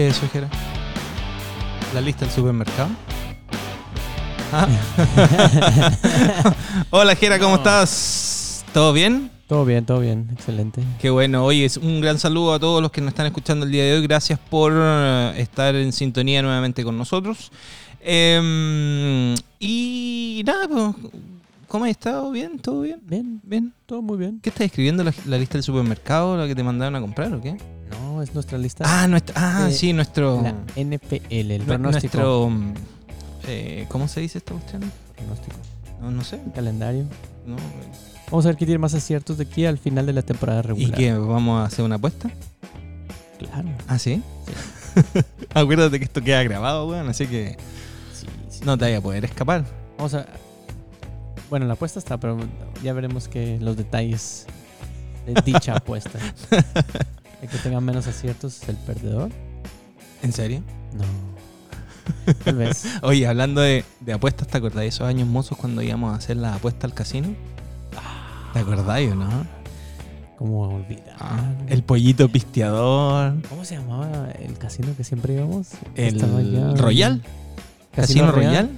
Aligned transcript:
¿Qué 0.00 0.08
es 0.08 0.16
eso, 0.16 0.26
Jera? 0.32 0.48
¿La 1.92 2.00
lista 2.00 2.24
del 2.24 2.32
supermercado? 2.34 2.88
Ah. 4.50 4.66
Hola, 6.90 7.14
Jera, 7.14 7.38
¿cómo 7.38 7.50
No. 7.50 7.56
estás? 7.56 8.64
¿Todo 8.72 8.94
bien? 8.94 9.30
Todo 9.46 9.66
bien, 9.66 9.84
todo 9.84 10.00
bien, 10.00 10.30
excelente. 10.32 10.82
Qué 11.02 11.10
bueno. 11.10 11.44
Oye, 11.44 11.66
es 11.66 11.76
un 11.76 12.00
gran 12.00 12.18
saludo 12.18 12.54
a 12.54 12.58
todos 12.58 12.80
los 12.80 12.90
que 12.90 13.02
nos 13.02 13.08
están 13.08 13.26
escuchando 13.26 13.66
el 13.66 13.72
día 13.72 13.84
de 13.84 13.96
hoy. 13.96 14.02
Gracias 14.02 14.38
por 14.38 14.72
eh, 14.74 15.34
estar 15.36 15.74
en 15.74 15.92
sintonía 15.92 16.40
nuevamente 16.40 16.82
con 16.82 16.96
nosotros. 16.96 17.52
Em, 18.00 19.34
y 19.58 20.42
nada, 20.46 20.66
pues, 20.66 21.12
¿cómo 21.68 21.84
has 21.84 21.90
estado? 21.90 22.30
¿Bien? 22.30 22.58
¿Todo 22.58 22.80
bien? 22.80 23.02
Bien, 23.06 23.40
¿Bien? 23.44 23.74
todo 23.84 24.00
muy 24.00 24.16
bien. 24.16 24.40
¿Qué 24.42 24.48
estás 24.48 24.64
escribiendo? 24.64 25.04
¿La, 25.04 25.12
la 25.26 25.36
lista 25.36 25.58
del 25.58 25.62
supermercado? 25.62 26.38
¿La 26.38 26.46
que 26.46 26.54
te 26.54 26.62
mandaron 26.62 26.96
a 26.96 27.00
comprar 27.02 27.34
o 27.34 27.42
qué? 27.42 27.58
No, 28.20 28.24
es 28.24 28.34
nuestra 28.34 28.58
lista. 28.58 28.84
Ah, 28.86 29.08
nuestra, 29.08 29.34
ah 29.34 29.68
Eh, 29.70 29.72
sí, 29.72 29.94
nuestro... 29.94 30.42
la 30.42 30.54
NPL, 30.76 31.50
el 31.52 31.62
pronóstico. 31.62 32.50
Nuestro... 32.50 32.82
eh, 33.48 33.86
¿Cómo 33.88 34.08
se 34.08 34.20
dice 34.20 34.36
esta 34.36 34.52
cuestión? 34.52 34.82
pronóstico. 35.16 35.56
No, 36.02 36.10
no 36.10 36.22
sé. 36.22 36.38
Calendario. 36.54 37.04
No. 37.46 37.56
Vamos 38.30 38.44
a 38.44 38.48
ver 38.50 38.56
quién 38.58 38.66
tiene 38.68 38.78
más 38.78 38.92
aciertos 38.92 39.38
de 39.38 39.44
aquí 39.44 39.64
al 39.64 39.78
final 39.78 40.04
de 40.04 40.12
la 40.12 40.20
temporada 40.20 40.60
¿Y 40.60 40.62
regular. 40.64 40.98
qué? 40.98 41.14
¿Vamos 41.14 41.62
a 41.62 41.64
hacer 41.64 41.82
una 41.82 41.94
apuesta? 41.94 42.30
Claro. 43.38 43.70
¿Ah, 43.88 43.98
sí? 43.98 44.22
Acuérdate 45.54 45.98
que 45.98 46.04
esto 46.04 46.20
queda 46.20 46.42
grabado, 46.42 46.88
weón, 46.88 47.08
así 47.08 47.26
que 47.26 47.56
Sí, 48.12 48.26
sí. 48.50 48.60
no 48.66 48.76
te 48.76 48.84
vaya 48.84 48.98
a 48.98 49.00
poder 49.00 49.24
escapar. 49.24 49.64
Vamos 49.96 50.12
a. 50.12 50.26
Bueno, 51.48 51.64
la 51.64 51.72
apuesta 51.72 51.98
está, 51.98 52.18
pero 52.20 52.36
ya 52.84 52.92
veremos 52.92 53.28
que 53.28 53.58
los 53.60 53.78
detalles 53.78 54.44
de 55.24 55.40
dicha 55.40 55.72
apuesta. 55.76 56.18
El 57.42 57.48
que 57.48 57.58
tenga 57.58 57.80
menos 57.80 58.06
aciertos 58.06 58.62
es 58.62 58.68
el 58.68 58.76
perdedor. 58.76 59.30
¿En 60.22 60.32
serio? 60.32 60.62
No. 60.94 61.04
Tal 62.44 62.56
vez. 62.56 62.84
Oye, 63.02 63.26
hablando 63.26 63.60
de, 63.60 63.84
de 64.00 64.12
apuestas, 64.12 64.48
¿te 64.48 64.58
acordás 64.58 64.80
de 64.80 64.86
esos 64.88 65.06
años 65.06 65.26
mozos 65.28 65.56
cuando 65.56 65.80
íbamos 65.82 66.12
a 66.12 66.16
hacer 66.16 66.36
la 66.36 66.54
apuesta 66.54 66.86
al 66.86 66.94
casino? 66.94 67.34
¿Te 68.52 68.58
acordás 68.58 69.00
o 69.10 69.14
no? 69.14 69.46
¿Cómo 70.36 70.74
olvidar? 70.76 71.16
Ah, 71.20 71.52
el 71.68 71.82
pollito 71.82 72.28
pisteador, 72.28 73.42
¿Cómo 73.48 73.64
se 73.64 73.76
llamaba 73.76 74.30
el 74.38 74.56
casino 74.58 74.96
que 74.96 75.04
siempre 75.04 75.34
íbamos? 75.34 75.68
el 75.94 76.18
Royal, 76.78 77.22
Casino 77.94 78.32
Royal. 78.32 78.70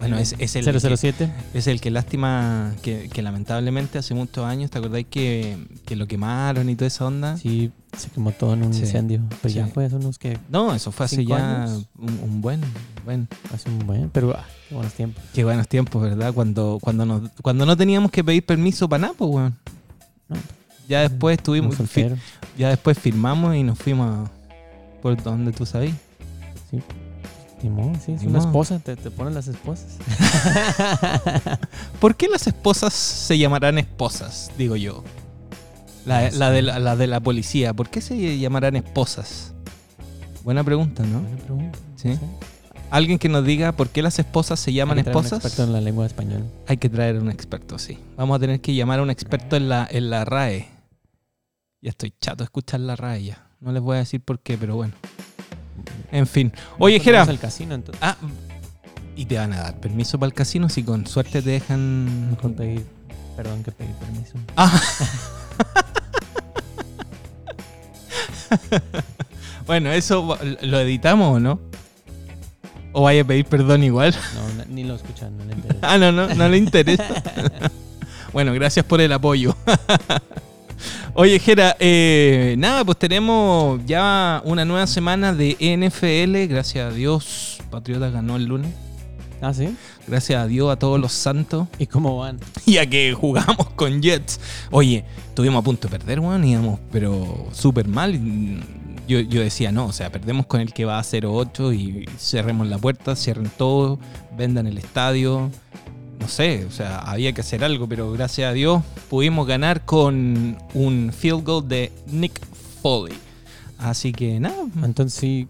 Bueno, 0.00 0.18
es, 0.18 0.34
es 0.38 0.56
el 0.56 0.64
que, 0.64 0.80
007. 0.80 1.30
es 1.54 1.66
el 1.66 1.80
que 1.80 1.90
lástima 1.90 2.74
que, 2.82 3.08
que 3.12 3.20
lamentablemente 3.22 3.98
hace 3.98 4.14
muchos 4.14 4.44
años, 4.44 4.70
¿te 4.70 4.78
acordáis 4.78 5.06
que, 5.10 5.56
que 5.84 5.94
lo 5.94 6.06
quemaron 6.08 6.68
y 6.70 6.74
toda 6.74 6.88
esa 6.88 7.06
onda? 7.06 7.36
Sí, 7.36 7.70
se 7.96 8.08
quemó 8.10 8.32
todo 8.32 8.54
en 8.54 8.62
un 8.64 8.72
Sí, 8.72 8.80
incendio. 8.80 9.20
Pero 9.42 9.54
ya 9.54 9.66
sí. 9.66 9.72
fue 9.74 9.84
hace 9.84 9.96
unos 9.96 10.18
que 10.18 10.38
No, 10.48 10.74
eso 10.74 10.90
fue 10.90 11.04
hace 11.06 11.16
¿Cinco 11.16 11.30
ya 11.36 11.66
un, 11.98 12.18
un 12.22 12.40
buen, 12.40 12.60
buen. 13.04 13.28
hace 13.54 13.68
un 13.68 13.86
buen, 13.86 14.08
pero 14.10 14.34
ah, 14.36 14.44
qué 14.68 14.74
buenos 14.74 14.94
tiempos. 14.94 15.22
Qué 15.34 15.44
buenos 15.44 15.68
tiempos, 15.68 16.02
¿verdad? 16.02 16.32
Cuando, 16.32 16.78
cuando, 16.80 17.04
nos, 17.04 17.30
cuando 17.42 17.66
no 17.66 17.76
teníamos 17.76 18.10
que 18.10 18.24
pedir 18.24 18.44
permiso 18.46 18.88
para 18.88 19.02
nada, 19.02 19.14
pues, 19.18 19.30
weón. 19.30 19.54
No, 20.30 20.36
Ya 20.88 21.00
después 21.02 21.36
estuvimos, 21.36 21.76
fi- 21.76 22.06
ya 22.56 22.70
después 22.70 22.98
firmamos 22.98 23.54
y 23.54 23.62
nos 23.64 23.78
fuimos 23.78 24.28
a- 24.28 24.30
por 25.02 25.22
donde 25.22 25.52
tú 25.52 25.66
sabes. 25.66 25.92
Ni 26.72 26.80
sí, 28.04 28.12
es 28.12 28.22
una 28.22 28.38
esposa, 28.38 28.78
te, 28.78 28.96
te 28.96 29.10
ponen 29.10 29.34
las 29.34 29.46
esposas. 29.48 29.96
¿Por 32.00 32.16
qué 32.16 32.28
las 32.28 32.46
esposas 32.46 32.92
se 32.94 33.38
llamarán 33.38 33.78
esposas? 33.78 34.50
Digo 34.56 34.76
yo. 34.76 35.04
La, 36.06 36.30
No 36.30 36.38
la 36.38 36.50
de 36.50 36.62
la, 36.62 36.78
la 36.78 36.96
de 36.96 37.06
la 37.06 37.20
policía, 37.20 37.74
¿por 37.74 37.90
qué 37.90 38.00
se 38.00 38.38
llamarán 38.38 38.76
esposas? 38.76 39.52
Buena 40.44 40.64
pregunta, 40.64 41.02
¿no? 41.04 41.20
Buena 41.20 41.36
pregunta. 41.36 41.78
no 41.92 41.98
Sí. 41.98 42.14
sé. 42.14 42.20
Alguien 42.90 43.18
que 43.18 43.28
nos 43.28 43.44
diga 43.44 43.72
por 43.72 43.90
qué 43.90 44.02
las 44.02 44.18
esposas 44.18 44.58
se 44.58 44.72
llaman 44.72 44.98
Hay 44.98 45.04
que 45.04 45.10
traer 45.10 45.16
un 45.18 45.24
esposas. 45.26 45.44
experto 45.44 45.64
en 45.68 45.72
la 45.74 45.80
lengua 45.80 46.06
española. 46.06 46.44
Hay 46.66 46.78
que 46.78 46.88
traer 46.88 47.18
un 47.18 47.30
experto, 47.30 47.78
sí. 47.78 47.98
Vamos 48.16 48.36
a 48.36 48.40
tener 48.40 48.60
que 48.60 48.74
llamar 48.74 48.98
a 48.98 49.02
un 49.02 49.10
experto 49.10 49.54
en 49.56 49.68
la, 49.68 49.86
en 49.88 50.10
la 50.10 50.24
RAE. 50.24 50.66
Ya 51.82 51.90
estoy 51.90 52.12
chato 52.20 52.38
de 52.38 52.44
escuchar 52.44 52.80
la 52.80 52.96
RAE 52.96 53.22
ya. 53.24 53.46
No 53.60 53.70
les 53.70 53.80
voy 53.82 53.96
a 53.96 53.98
decir 54.00 54.20
por 54.22 54.40
qué, 54.40 54.58
pero 54.58 54.74
bueno. 54.74 54.94
En 56.12 56.26
fin. 56.26 56.52
Oye, 56.78 57.00
Jera. 57.00 57.22
al 57.22 57.38
casino, 57.38 57.74
entonces. 57.74 58.02
Ah, 58.02 58.16
y 59.16 59.26
te 59.26 59.36
van 59.36 59.52
a 59.52 59.60
dar 59.60 59.80
permiso 59.80 60.18
para 60.18 60.28
el 60.28 60.34
casino 60.34 60.68
si 60.68 60.82
con 60.82 61.06
suerte 61.06 61.42
te 61.42 61.50
dejan. 61.50 62.30
Mejor 62.30 62.54
pedir, 62.54 62.86
perdón 63.36 63.62
que 63.62 63.72
pedir 63.72 63.94
permiso. 63.96 64.34
Ah. 64.56 64.80
bueno, 69.66 69.92
eso 69.92 70.38
lo 70.62 70.80
editamos 70.80 71.36
o 71.36 71.40
no? 71.40 71.60
¿O 72.92 73.02
vaya 73.02 73.22
a 73.22 73.24
pedir 73.24 73.44
perdón 73.44 73.84
igual? 73.84 74.14
No, 74.34 74.64
ni 74.68 74.84
lo 74.84 74.94
escuchan, 74.94 75.36
no 75.36 75.44
le 75.44 75.52
interesa. 75.52 75.80
Ah, 75.82 75.98
no, 75.98 76.12
no, 76.12 76.34
no 76.34 76.48
le 76.48 76.56
interesa. 76.56 77.22
bueno, 78.32 78.52
gracias 78.52 78.84
por 78.84 79.00
el 79.00 79.12
apoyo. 79.12 79.56
Oye, 81.14 81.38
Jera, 81.38 81.76
eh, 81.80 82.54
nada, 82.56 82.84
pues 82.84 82.96
tenemos 82.98 83.80
ya 83.84 84.40
una 84.44 84.64
nueva 84.64 84.86
semana 84.86 85.34
de 85.34 85.56
NFL. 85.58 86.46
Gracias 86.52 86.92
a 86.92 86.94
Dios, 86.94 87.58
Patriotas 87.70 88.12
ganó 88.12 88.36
el 88.36 88.44
lunes. 88.44 88.72
ah, 89.42 89.52
¿sí? 89.52 89.74
Gracias 90.06 90.40
a 90.42 90.46
Dios, 90.46 90.70
a 90.70 90.76
todos 90.76 91.00
los 91.00 91.12
santos. 91.12 91.66
¿Y 91.78 91.86
cómo 91.86 92.18
van? 92.18 92.38
Y 92.66 92.78
a 92.78 92.88
que 92.88 93.12
jugamos 93.12 93.70
con 93.74 94.00
Jets. 94.00 94.40
Oye, 94.70 95.04
estuvimos 95.28 95.60
a 95.60 95.64
punto 95.64 95.88
de 95.88 95.98
perder, 95.98 96.20
weón, 96.20 96.44
íbamos, 96.44 96.78
pero 96.92 97.48
súper 97.52 97.88
mal. 97.88 98.18
Yo, 99.08 99.18
yo 99.20 99.40
decía, 99.42 99.72
no, 99.72 99.86
o 99.86 99.92
sea, 99.92 100.10
perdemos 100.12 100.46
con 100.46 100.60
el 100.60 100.72
que 100.72 100.84
va 100.84 101.00
a 101.00 101.02
0-8 101.02 101.74
y 101.74 102.08
cerremos 102.18 102.68
la 102.68 102.78
puerta, 102.78 103.16
cierren 103.16 103.50
todo, 103.58 103.98
vendan 104.36 104.68
el 104.68 104.78
estadio. 104.78 105.50
No 106.20 106.28
sé, 106.28 106.66
o 106.66 106.70
sea, 106.70 106.98
había 106.98 107.32
que 107.32 107.40
hacer 107.40 107.64
algo, 107.64 107.88
pero 107.88 108.12
gracias 108.12 108.50
a 108.50 108.52
Dios 108.52 108.82
pudimos 109.08 109.46
ganar 109.46 109.86
con 109.86 110.58
un 110.74 111.12
field 111.16 111.44
goal 111.44 111.66
de 111.66 111.90
Nick 112.06 112.38
Foley. 112.82 113.16
Así 113.78 114.12
que 114.12 114.38
nada, 114.38 114.66
Entonces 114.84 115.18
sí, 115.18 115.48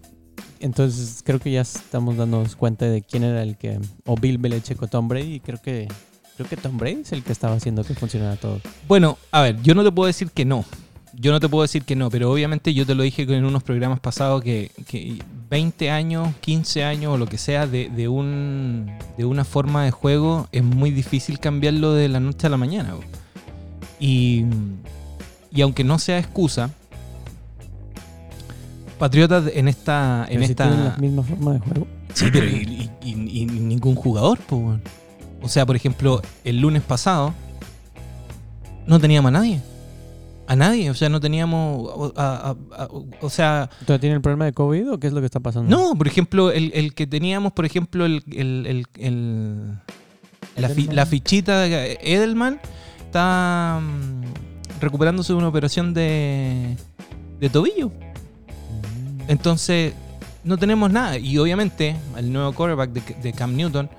entonces 0.61 1.21
creo 1.25 1.39
que 1.39 1.51
ya 1.51 1.61
estamos 1.61 2.15
dándonos 2.15 2.55
cuenta 2.55 2.85
de 2.85 3.01
quién 3.01 3.23
era 3.23 3.43
el 3.43 3.57
que, 3.57 3.79
o 4.05 4.15
Bill 4.15 4.37
Belichick 4.37 4.81
o 4.81 4.87
Tom 4.87 5.09
Brady, 5.09 5.35
y 5.35 5.39
creo 5.41 5.61
que, 5.61 5.89
creo 6.37 6.47
que 6.47 6.55
Tom 6.55 6.77
Brady 6.77 7.01
es 7.01 7.11
el 7.11 7.23
que 7.23 7.33
estaba 7.33 7.55
haciendo 7.55 7.83
que 7.83 7.93
funcionara 7.93 8.37
todo. 8.37 8.61
Bueno, 8.87 9.17
a 9.31 9.41
ver, 9.41 9.61
yo 9.61 9.75
no 9.75 9.83
te 9.83 9.91
puedo 9.91 10.07
decir 10.07 10.31
que 10.31 10.45
no. 10.45 10.63
Yo 11.13 11.31
no 11.31 11.39
te 11.39 11.49
puedo 11.49 11.61
decir 11.63 11.83
que 11.83 11.95
no, 11.95 12.09
pero 12.09 12.31
obviamente 12.31 12.73
yo 12.73 12.85
te 12.85 12.95
lo 12.95 13.03
dije 13.03 13.23
en 13.23 13.45
unos 13.45 13.63
programas 13.63 13.99
pasados 13.99 14.41
que, 14.41 14.71
que 14.87 15.21
20 15.49 15.91
años, 15.91 16.33
15 16.39 16.83
años 16.85 17.13
o 17.13 17.17
lo 17.17 17.25
que 17.27 17.37
sea 17.37 17.67
de, 17.67 17.89
de 17.89 18.07
un, 18.07 18.89
de 19.17 19.25
una 19.25 19.43
forma 19.43 19.83
de 19.83 19.91
juego 19.91 20.47
es 20.51 20.63
muy 20.63 20.89
difícil 20.91 21.39
cambiarlo 21.39 21.93
de 21.93 22.07
la 22.07 22.19
noche 22.19 22.47
a 22.47 22.49
la 22.49 22.57
mañana. 22.57 22.95
Y, 23.99 24.45
y 25.51 25.61
aunque 25.61 25.83
no 25.83 25.99
sea 25.99 26.17
excusa, 26.17 26.71
Patriotas 29.01 29.45
en 29.55 29.67
esta... 29.67 30.27
En 30.29 30.45
si 30.45 30.53
tienen 30.53 30.83
la 30.83 30.89
esta 30.89 31.01
misma 31.01 31.23
forma 31.23 31.53
de 31.53 31.59
juego. 31.59 31.87
Sí, 32.13 32.25
pero 32.31 32.45
y, 32.45 32.87
y- 33.01 33.45
ningún 33.45 33.95
jugador, 33.95 34.37
weón. 34.51 34.81
O 35.41 35.49
sea, 35.49 35.65
por 35.65 35.75
ejemplo, 35.75 36.21
el 36.43 36.59
lunes 36.61 36.83
pasado 36.83 37.33
no 38.85 38.99
teníamos 38.99 39.29
a 39.29 39.31
nadie. 39.31 39.59
A 40.51 40.55
nadie, 40.57 40.89
o 40.89 40.93
sea, 40.93 41.07
no 41.07 41.21
teníamos. 41.21 41.87
o- 41.95 42.13
a- 42.17 42.49
a- 42.75 42.83
a- 42.83 42.87
o 43.21 43.29
sea, 43.29 43.69
¿Todavía 43.85 44.01
tiene 44.01 44.15
el 44.17 44.21
problema 44.21 44.43
de 44.45 44.51
COVID 44.53 44.91
o 44.91 44.99
qué 44.99 45.07
es 45.07 45.13
lo 45.13 45.21
que 45.21 45.25
está 45.25 45.39
pasando? 45.39 45.69
no, 45.69 45.95
por 45.95 46.07
ejemplo, 46.07 46.51
el, 46.51 46.71
el 46.73 46.93
que 46.93 47.07
teníamos, 47.07 47.53
por 47.53 47.65
ejemplo, 47.65 48.05
el, 48.05 48.21
el- 48.31 48.65
el- 48.67 48.87
el- 48.97 49.71
la, 50.57 50.67
fi- 50.69 50.87
la 50.87 51.05
fichita 51.05 51.61
de 51.61 51.97
Edelman 52.01 52.59
está 53.05 53.79
mm, 53.81 54.81
recuperándose 54.81 55.31
de 55.31 55.37
una 55.39 55.47
operación 55.47 55.93
de, 55.93 56.75
de 57.39 57.49
tobillo. 57.49 57.87
Mm. 57.87 59.21
Entonces, 59.29 59.93
no 60.43 60.57
tenemos 60.57 60.91
nada. 60.91 61.17
Y 61.17 61.37
obviamente, 61.37 61.95
al 62.13 62.31
nuevo 62.33 62.51
quarterback 62.53 62.91
de, 62.91 63.01
de 63.21 63.31
Cam 63.33 63.55
Newton, 63.55 63.89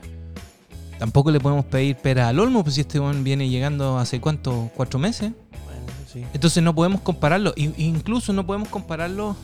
tampoco 0.99 1.31
le 1.31 1.41
podemos 1.41 1.65
pedir 1.65 1.97
pera 1.97 2.29
al 2.29 2.39
olmo, 2.39 2.63
pues 2.63 2.75
si 2.75 2.83
este 2.83 3.01
viene 3.01 3.49
llegando 3.49 3.97
hace 3.99 4.21
cuánto, 4.21 4.71
cuatro 4.77 4.99
meses. 4.99 5.33
Sí. 6.13 6.25
Entonces 6.35 6.63
no 6.63 6.75
podemos 6.75 7.01
compararlo. 7.01 7.55
Incluso 7.57 8.33
no 8.33 8.45
podemos 8.47 8.69
compararlo 8.69 9.37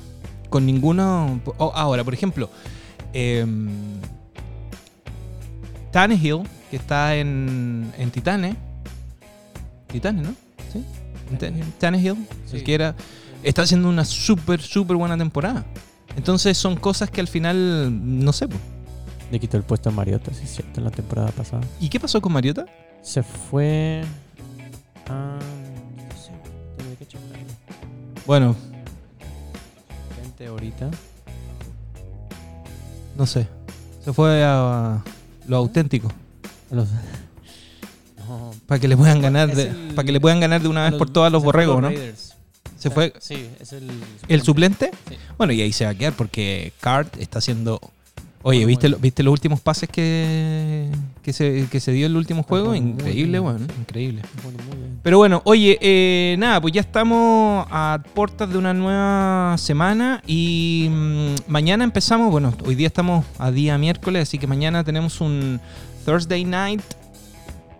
con 0.50 0.67
ninguno. 0.67 1.41
ahora, 1.59 2.05
por 2.05 2.15
ejemplo, 2.15 2.50
eh, 3.12 3.47
Tannehill, 5.91 6.43
que 6.70 6.76
está 6.76 7.17
en, 7.17 7.93
en 7.99 8.11
Titanes. 8.11 8.56
Titanes, 9.88 10.26
¿no? 10.26 10.35
Sí. 10.73 10.85
Tan- 11.38 11.73
Tannehill, 11.79 12.26
Sí. 12.47 12.56
el 12.59 12.65
que 12.65 12.75
era, 12.75 12.94
está 13.43 13.62
haciendo 13.62 13.88
una 13.88 14.05
súper, 14.05 14.61
súper 14.61 14.97
buena 14.97 15.17
temporada. 15.17 15.64
Entonces 16.17 16.59
son 16.59 16.76
cosas 16.76 17.11
que 17.11 17.21
al 17.21 17.29
final, 17.29 18.25
no 18.25 18.32
sé. 18.32 18.49
pues. 18.49 18.61
Le 19.31 19.38
quitó 19.41 19.56
el 19.59 19.62
puesto 19.62 19.91
a 19.91 19.93
Mariota, 19.93 20.32
sí 20.32 20.47
cierto, 20.47 20.81
en 20.81 20.85
la 20.85 20.91
temporada 20.91 21.31
pasada. 21.32 21.62
¿Y 21.81 21.88
qué 21.88 22.00
pasó 22.00 22.21
con 22.21 22.32
Mariota? 22.32 22.64
Se 23.03 23.23
fue 23.23 24.03
a... 25.09 25.38
Bueno, 28.28 28.54
Vente 30.22 30.46
ahorita. 30.46 30.90
No 33.16 33.25
sé. 33.26 33.48
Se 34.04 34.12
fue 34.12 34.44
a, 34.44 34.96
a 34.96 35.04
lo 35.46 35.56
auténtico. 35.56 36.12
Los- 36.70 36.88
No, 38.28 38.50
Para 38.66 38.78
que 38.78 38.88
le 38.88 38.94
puedan 38.98 39.22
ganar 39.22 39.54
de, 39.56 39.69
el- 39.69 39.94
para 39.94 40.04
que 40.04 40.12
le 40.12 40.20
puedan 40.20 40.38
ganar 40.38 40.60
de 40.60 40.69
una 40.69 40.82
vez 40.82 40.90
los- 40.92 40.98
por 40.98 41.08
todas 41.10 41.32
los 41.32 41.42
borregos, 41.42 41.80
¿no? 41.80 41.88
Raiders. 41.88 42.34
Se 42.78 42.88
O 42.88 42.90
sea, 42.90 42.90
fue 42.90 43.14
Sí, 43.20 43.48
es 43.58 43.72
el. 43.72 43.88
el 44.28 44.42
suplente. 44.42 44.90
Sí. 45.08 45.16
Bueno, 45.38 45.54
y 45.54 45.62
ahí 45.62 45.72
se 45.72 45.86
va 45.86 45.92
a 45.92 45.94
quedar 45.94 46.12
porque 46.12 46.75
Card 46.80 47.06
está 47.19 47.38
haciendo. 47.38 47.80
Oye, 48.43 48.64
¿viste, 48.64 48.88
lo- 48.88 48.99
¿viste 48.99 49.23
los 49.23 49.32
últimos 49.32 49.61
pases 49.61 49.88
que, 49.88 50.88
que, 51.23 51.32
se, 51.32 51.67
que 51.70 51.81
se 51.81 51.90
dio 51.93 52.06
en 52.06 52.12
el 52.12 52.17
último 52.19 52.43
juego? 52.44 52.75
Increíble, 52.75 53.40
bueno, 53.40 53.61
increíble. 53.81 54.23
Bueno, 54.44 54.58
muy 54.69 54.76
bien. 54.76 54.99
Pero 55.02 55.19
bueno, 55.19 55.43
oye, 55.44 55.76
eh, 55.81 56.37
nada, 56.38 56.61
pues 56.61 56.73
ya 56.73 56.81
estamos 56.81 57.67
a 57.70 58.00
puertas 58.14 58.49
de 58.49 58.56
una 58.56 58.73
nueva 58.75 59.56
semana 59.58 60.23
y 60.26 60.88
mm, 60.90 61.35
mañana 61.50 61.82
empezamos, 61.85 62.31
bueno, 62.31 62.55
hoy 62.64 62.75
día 62.76 62.87
estamos 62.87 63.25
a 63.38 63.50
día 63.50 63.76
miércoles, 63.76 64.23
así 64.23 64.38
que 64.38 64.46
mañana 64.46 64.85
tenemos 64.85 65.20
un 65.20 65.61
Thursday 66.05 66.44
Night 66.44 66.82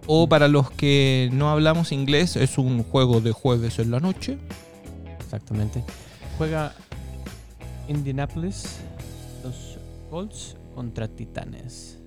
o 0.06 0.26
Mm. 0.26 0.28
para 0.28 0.49
los 0.49 0.70
que 0.72 1.28
no 1.32 1.50
hablamos 1.50 1.93
inglés 1.93 2.34
es 2.37 2.58
un 2.58 2.82
juego 2.82 3.20
de 3.20 3.31
jueves 3.32 3.78
en 3.78 3.90
la 3.93 4.00
noche. 4.00 4.38
Exactamente. 5.20 5.84
Juega 6.37 6.72
Indianapolis, 7.88 8.78
Colts 10.08 10.56
contra 10.75 11.08
Titanes. 11.08 11.99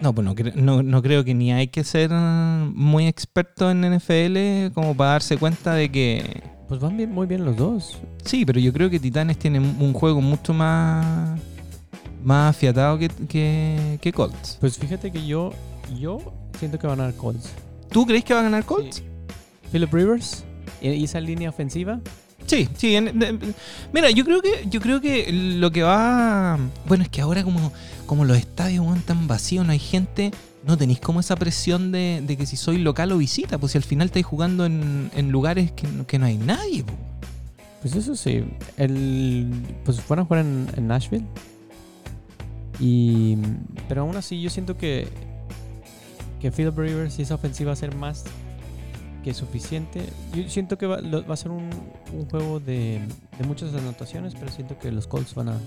No, 0.00 0.14
pues 0.14 0.24
no, 0.24 0.34
no, 0.56 0.82
no 0.82 1.02
creo 1.02 1.24
que 1.24 1.34
ni 1.34 1.52
hay 1.52 1.68
que 1.68 1.84
ser 1.84 2.10
muy 2.10 3.06
experto 3.06 3.70
en 3.70 3.80
NFL 3.80 4.72
como 4.74 4.96
para 4.96 5.12
darse 5.12 5.38
cuenta 5.38 5.74
de 5.74 5.90
que... 5.90 6.42
Pues 6.68 6.80
van 6.80 6.96
bien, 6.96 7.12
muy 7.12 7.26
bien 7.26 7.44
los 7.44 7.56
dos. 7.56 7.98
Sí, 8.24 8.44
pero 8.44 8.58
yo 8.58 8.72
creo 8.72 8.90
que 8.90 8.98
Titanes 8.98 9.38
tiene 9.38 9.60
un 9.60 9.92
juego 9.92 10.20
mucho 10.20 10.52
más, 10.52 11.38
más 12.22 12.56
afiatado 12.56 12.98
que, 12.98 13.08
que, 13.08 13.98
que 14.00 14.12
Colts. 14.12 14.58
Pues 14.60 14.78
fíjate 14.78 15.12
que 15.12 15.24
yo, 15.24 15.52
yo 15.98 16.18
siento 16.58 16.78
que 16.78 16.86
van 16.86 17.00
a 17.00 17.04
ganar 17.04 17.18
Colts. 17.18 17.52
¿Tú 17.90 18.06
crees 18.06 18.24
que 18.24 18.34
va 18.34 18.40
a 18.40 18.44
ganar 18.44 18.64
Colts? 18.64 19.02
Philip 19.70 19.92
Rivers 19.92 20.44
y 20.80 20.88
y 20.90 21.04
esa 21.04 21.20
línea 21.20 21.50
ofensiva. 21.50 22.00
Sí, 22.46 22.68
sí. 22.76 22.94
en- 22.96 23.54
mira, 23.92 24.10
yo 24.10 24.24
creo 24.24 24.42
que 24.42 24.66
yo 24.68 24.80
creo 24.80 25.00
que 25.00 25.32
lo 25.32 25.70
que 25.70 25.82
va, 25.82 26.58
bueno, 26.86 27.04
es 27.04 27.08
que 27.08 27.20
ahora 27.20 27.42
como 27.42 27.72
como 28.06 28.24
los 28.24 28.36
estadios 28.36 28.86
van 28.86 29.00
tan 29.00 29.26
vacíos, 29.26 29.64
no 29.66 29.72
hay 29.72 29.78
gente, 29.78 30.30
no 30.66 30.76
tenéis 30.76 31.00
como 31.00 31.20
esa 31.20 31.36
presión 31.36 31.90
de, 31.92 32.22
que 32.38 32.46
si 32.46 32.56
soy 32.56 32.78
local 32.78 33.12
o 33.12 33.18
visita, 33.18 33.58
pues 33.58 33.72
si 33.72 33.78
al 33.78 33.84
final 33.84 34.06
estáis 34.06 34.26
jugando 34.26 34.66
en, 34.66 35.10
lugares 35.30 35.72
que, 35.72 36.18
no- 36.18 36.26
hay 36.26 36.36
nadie. 36.36 36.84
Pues 37.82 37.94
eso 37.96 38.16
sí. 38.16 38.44
El, 38.76 39.50
pues 39.84 40.00
fueron 40.00 40.24
a 40.24 40.26
jugar 40.26 40.44
en, 40.44 40.68
en 40.76 40.86
Nashville. 40.86 41.24
Y, 42.80 43.36
pero 43.88 44.02
aún 44.02 44.16
así 44.16 44.40
yo 44.40 44.50
siento 44.50 44.76
que, 44.76 45.08
que 46.40 46.50
Philip 46.50 46.76
Rivers 46.76 47.18
y 47.18 47.22
esa 47.22 47.34
ofensiva 47.36 47.68
va 47.68 47.72
a 47.74 47.76
ser 47.76 47.94
más 47.94 48.24
que 49.24 49.34
suficiente. 49.34 50.04
Yo 50.34 50.48
siento 50.48 50.78
que 50.78 50.86
va, 50.86 51.00
lo- 51.00 51.26
va 51.26 51.34
a 51.34 51.36
ser 51.36 51.50
un, 51.50 51.68
un 52.12 52.28
juego 52.30 52.60
de, 52.60 53.00
de 53.38 53.46
muchas 53.46 53.74
anotaciones, 53.74 54.34
pero 54.38 54.52
siento 54.52 54.78
que 54.78 54.92
los 54.92 55.06
Colts 55.06 55.34
van 55.34 55.48
a, 55.48 55.58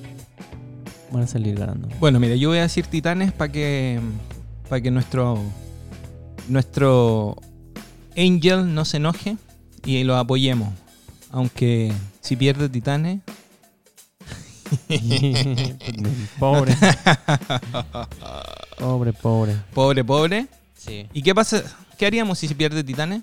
van 1.12 1.24
a 1.24 1.28
salir 1.28 1.58
ganando. 1.58 1.90
Bueno, 2.00 2.20
mira, 2.20 2.36
yo 2.36 2.50
voy 2.50 2.60
a 2.60 2.64
decir 2.64 2.86
Titanes 2.88 3.32
para 3.34 3.52
que 3.52 4.00
para 4.70 4.82
que 4.82 4.92
nuestro 4.92 5.42
nuestro 6.48 7.36
Angel 8.16 8.74
no 8.74 8.86
se 8.86 8.98
enoje 8.98 9.38
y 9.86 10.04
lo 10.04 10.18
apoyemos. 10.18 10.70
Aunque 11.32 11.92
si 12.22 12.36
pierde 12.36 12.70
Titanes, 12.70 13.22
pobre. 16.40 16.76
pobre, 18.80 19.14
pobre. 19.14 19.56
pobre, 19.74 20.04
pobre. 20.04 20.48
Sí. 20.78 21.08
¿Y 21.14 21.22
qué 21.22 21.34
pasa? 21.34 21.64
¿Qué 21.98 22.06
haríamos 22.06 22.38
si 22.40 22.48
se 22.48 22.56
pierde 22.56 22.84
Titanes? 22.84 23.22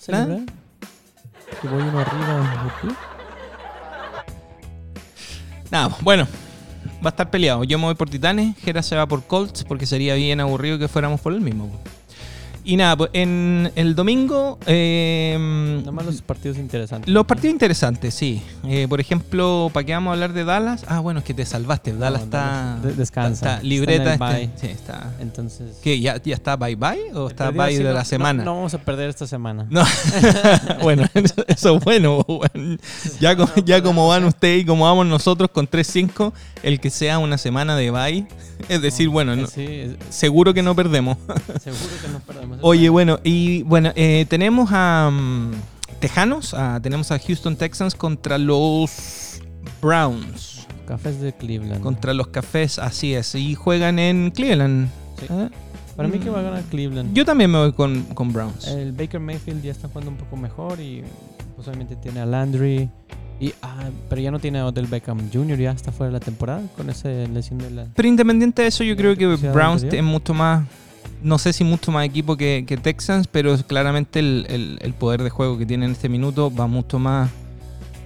Celebrar. 0.00 0.40
Que 1.60 1.68
voy 1.68 1.82
uno 1.82 1.98
arriba. 1.98 2.72
¿sí? 2.80 2.88
Nada, 5.70 5.94
bueno, 6.00 6.26
va 7.04 7.06
a 7.06 7.08
estar 7.10 7.30
peleado. 7.30 7.64
Yo 7.64 7.78
me 7.78 7.84
voy 7.84 7.94
por 7.94 8.08
Titanes, 8.08 8.56
Jera 8.56 8.82
se 8.82 8.96
va 8.96 9.06
por 9.06 9.24
Colts 9.24 9.62
porque 9.64 9.84
sería 9.84 10.14
bien 10.14 10.40
aburrido 10.40 10.78
que 10.78 10.88
fuéramos 10.88 11.20
por 11.20 11.34
el 11.34 11.42
mismo. 11.42 11.70
Y 12.62 12.76
nada, 12.76 12.94
pues 12.96 13.10
en 13.14 13.72
el 13.74 13.94
domingo. 13.94 14.58
eh, 14.66 15.36
Nada 15.80 15.92
más 15.92 16.04
los 16.04 16.20
partidos 16.20 16.58
interesantes. 16.58 17.12
Los 17.12 17.24
partidos 17.24 17.52
interesantes, 17.54 18.12
sí. 18.14 18.42
Eh, 18.64 18.86
por 18.88 19.00
ejemplo, 19.00 19.70
¿para 19.72 19.86
qué 19.86 19.92
vamos 19.94 20.10
a 20.10 20.12
hablar 20.14 20.32
de 20.34 20.44
Dallas? 20.44 20.84
Ah, 20.86 21.00
bueno, 21.00 21.20
es 21.20 21.24
que 21.24 21.32
te 21.34 21.46
salvaste. 21.46 21.94
Dallas 21.94 22.20
No, 22.20 22.24
está, 22.26 22.78
descansa. 22.96 23.32
está- 23.32 23.54
está 23.56 23.62
libreta. 23.66 24.12
Está 24.12 24.40
en 24.40 24.52
sí, 24.60 24.66
está. 24.66 25.14
Entonces. 25.20 25.78
¿Qué? 25.82 26.00
¿Ya, 26.00 26.20
¿Ya 26.22 26.34
está 26.34 26.56
bye 26.56 26.76
bye 26.76 27.12
o 27.14 27.28
está 27.28 27.50
bye 27.50 27.76
de 27.78 27.84
no- 27.84 27.92
la 27.92 28.00
no- 28.00 28.04
semana? 28.04 28.44
No, 28.44 28.56
vamos 28.56 28.74
a 28.74 28.78
perder 28.78 29.08
esta 29.08 29.26
semana. 29.26 29.66
No. 29.70 29.82
bueno, 30.82 31.04
eso, 31.14 31.76
es 31.76 31.84
bueno. 31.84 32.24
Ya, 33.20 33.36
co- 33.36 33.48
ya 33.64 33.82
como 33.82 34.06
van 34.08 34.24
ustedes 34.24 34.62
y 34.62 34.66
como 34.66 34.84
vamos 34.84 35.06
nosotros 35.06 35.50
con 35.50 35.66
3-5, 35.68 36.32
el 36.62 36.78
que 36.78 36.90
sea 36.90 37.18
una 37.18 37.38
semana 37.38 37.74
de 37.74 37.90
bye, 37.90 38.26
es 38.68 38.82
decir, 38.82 39.08
bueno, 39.08 39.34
no- 39.34 39.46
Sí, 39.46 39.64
es- 39.66 39.96
seguro 40.10 40.52
que 40.52 40.62
no 40.62 40.76
perdemos. 40.76 41.16
seguro 41.62 41.90
que 42.02 42.08
nos 42.12 42.22
perdemos. 42.22 42.49
Oye, 42.60 42.88
bueno, 42.88 43.18
y 43.24 43.62
bueno, 43.62 43.92
eh, 43.94 44.26
tenemos 44.28 44.70
a 44.72 45.10
mm, 45.12 45.52
Tejanos, 46.00 46.54
tenemos 46.82 47.10
a 47.10 47.18
Houston 47.18 47.56
Texans 47.56 47.94
contra 47.94 48.38
los 48.38 49.40
Browns, 49.82 50.66
Cafés 50.86 51.20
de 51.20 51.32
Cleveland. 51.32 51.82
contra 51.82 52.14
los 52.14 52.28
Cafés, 52.28 52.78
así 52.78 53.14
es, 53.14 53.34
y 53.34 53.54
juegan 53.54 53.98
en 53.98 54.30
Cleveland. 54.30 54.88
Sí. 55.18 55.26
¿eh? 55.30 55.48
Para 55.96 56.08
mí 56.08 56.18
que 56.18 56.30
va 56.30 56.40
a 56.40 56.42
ganar 56.42 56.62
Cleveland. 56.64 57.12
Yo 57.14 57.26
también 57.26 57.50
me 57.50 57.58
voy 57.58 57.72
con, 57.72 58.04
con 58.14 58.32
Browns. 58.32 58.66
El 58.68 58.92
Baker 58.92 59.20
Mayfield 59.20 59.62
ya 59.62 59.70
está 59.70 59.88
jugando 59.88 60.10
un 60.10 60.16
poco 60.16 60.34
mejor 60.34 60.80
y 60.80 61.02
pues, 61.54 61.68
obviamente 61.68 61.94
tiene 61.96 62.20
a 62.20 62.26
Landry. 62.26 62.88
Y, 63.38 63.52
ah, 63.60 63.90
pero 64.08 64.20
ya 64.20 64.30
no 64.30 64.38
tiene 64.38 64.60
a 64.60 64.66
Odell 64.66 64.86
Beckham 64.86 65.30
Jr. 65.30 65.58
Ya 65.58 65.72
está 65.72 65.92
fuera 65.92 66.10
de 66.10 66.18
la 66.18 66.24
temporada 66.24 66.62
con 66.74 66.88
esa 66.88 67.08
lesión 67.08 67.58
de 67.58 67.70
la... 67.70 67.86
Pero 67.94 68.08
independiente 68.08 68.62
de 68.62 68.68
eso, 68.68 68.82
yo 68.82 68.96
creo 68.96 69.14
que 69.14 69.26
Browns 69.26 69.82
anterior. 69.82 69.94
es 69.94 70.10
mucho 70.10 70.32
más, 70.32 70.66
no 71.22 71.38
sé 71.38 71.52
si 71.52 71.64
mucho 71.64 71.92
más 71.92 72.04
equipo 72.06 72.36
que, 72.36 72.64
que 72.66 72.76
Texans, 72.76 73.26
pero 73.26 73.56
claramente 73.58 74.18
el, 74.20 74.46
el- 74.48 74.78
el 74.80 74.94
poder 74.94 75.22
de 75.22 75.30
juego 75.30 75.58
que 75.58 75.66
tiene 75.66 75.84
en 75.86 75.92
este 75.92 76.08
minuto 76.08 76.54
va 76.54 76.66
mucho 76.66 76.98
más, 76.98 77.30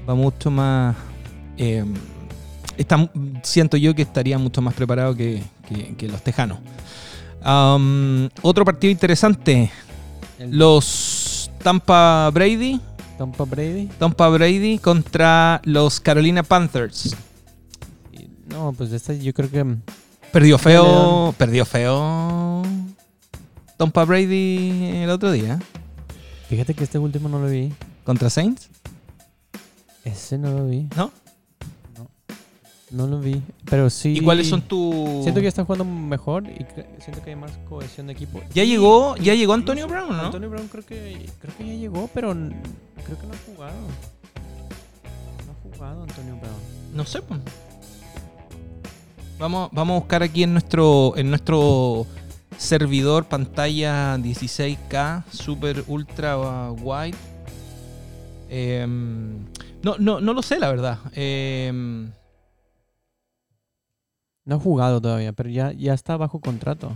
va 0.09 0.15
mucho 0.15 0.51
más, 0.51 0.97
eh, 1.57 1.85
está, 2.77 3.11
siento 3.43 3.77
yo 3.77 3.95
que 3.95 4.03
estaría 4.03 4.37
mucho 4.39 4.61
más 4.63 4.75
preparado 4.75 5.15
que, 5.15 5.43
que- 5.69 5.95
que 5.97 6.09
los 6.09 6.23
Tejanos. 6.23 6.59
Um, 7.47 8.29
otro 8.43 8.65
partido 8.65 8.91
interesante, 8.91 9.71
los 10.51 11.51
Tampa 11.63 12.31
Brady, 12.33 12.81
Tampa 13.19 13.45
Brady. 13.45 13.87
Tampa 13.99 14.29
Brady 14.29 14.79
contra 14.79 15.61
los 15.65 16.01
Carolina 16.01 16.43
Panthers. 16.43 17.15
No, 18.49 18.73
pues 18.73 18.93
esta 18.93 19.15
yo 19.15 19.33
creo 19.33 19.51
que... 19.51 19.65
Perdió 20.33 20.59
feo, 20.59 21.33
perdió 21.39 21.65
feo 21.65 22.63
Tampa 23.85 24.07
Brady 24.07 25.03
el 25.03 25.11
otro 25.11 25.31
día 25.31 25.59
Fíjate 26.49 26.73
que 26.73 26.85
este 26.85 26.99
último 26.99 27.29
no 27.29 27.39
lo 27.39 27.49
vi. 27.49 27.71
contra 28.03 28.31
Saints, 28.31 28.71
Ese 30.05 30.39
no 30.39 30.53
lo 30.53 30.67
vi. 30.67 30.89
¿no? 30.97 31.11
No 32.91 33.07
lo 33.07 33.21
vi. 33.21 33.43
Pero 33.69 33.91
sí... 33.91 34.17
¿Y 34.17 34.21
cuáles 34.23 34.49
son 34.49 34.63
tus 34.63 35.23
Siento 35.23 35.41
que 35.41 35.43
ya 35.43 35.49
están 35.49 35.67
jugando 35.67 35.85
mejor 35.85 36.45
y 36.49 36.65
siento 37.03 37.23
que 37.23 37.31
hay 37.31 37.37
más 37.37 37.53
cohesión 37.69 38.07
de 38.07 38.15
equipo. 38.15 38.41
Ya 38.55 38.65
llegó, 38.65 39.17
ya 39.17 39.35
llegó 39.35 39.53
Antonio 39.53 39.87
Brown, 39.87 40.17
¿no? 40.17 40.27
Antonio 40.27 40.49
Brown 40.49 40.69
creo 40.69 40.87
que 40.87 41.27
creo 41.41 41.57
que 41.59 41.67
ya 41.67 41.75
llegó, 41.75 42.09
pero 42.15 42.33
creo 42.33 43.19
que 43.19 43.27
no 43.27 43.35
ha 43.35 43.55
jugado. 43.55 43.77
No 45.47 45.53
ha 45.53 45.75
jugado 45.75 46.03
Antonio 46.05 46.37
Brown. 46.37 46.95
No 46.95 47.05
sé, 47.05 47.21
pues. 47.21 47.41
Vamos, 49.39 49.69
vamos 49.73 49.97
a 49.97 49.99
buscar 49.99 50.23
aquí 50.23 50.43
en 50.43 50.53
nuestro 50.53 51.15
en 51.17 51.29
nuestro 51.29 52.07
servidor 52.59 53.25
pantalla 53.27 54.17
16K 54.19 55.25
super 55.31 55.85
ultra 55.89 56.71
wide. 56.71 57.17
Em, 58.49 59.45
no, 59.83 59.97
no, 59.99 60.21
no 60.21 60.33
lo 60.33 60.43
sé, 60.43 60.59
la 60.59 60.69
verdad. 60.71 60.99
Em, 61.15 62.11
No 64.47 64.57
ha 64.57 64.59
jugado 64.59 65.01
todavía, 65.01 65.33
pero 65.33 65.49
ya, 65.49 65.73
ya 65.73 65.95
está 65.95 66.17
bajo 66.19 66.39
contrato. 66.41 66.93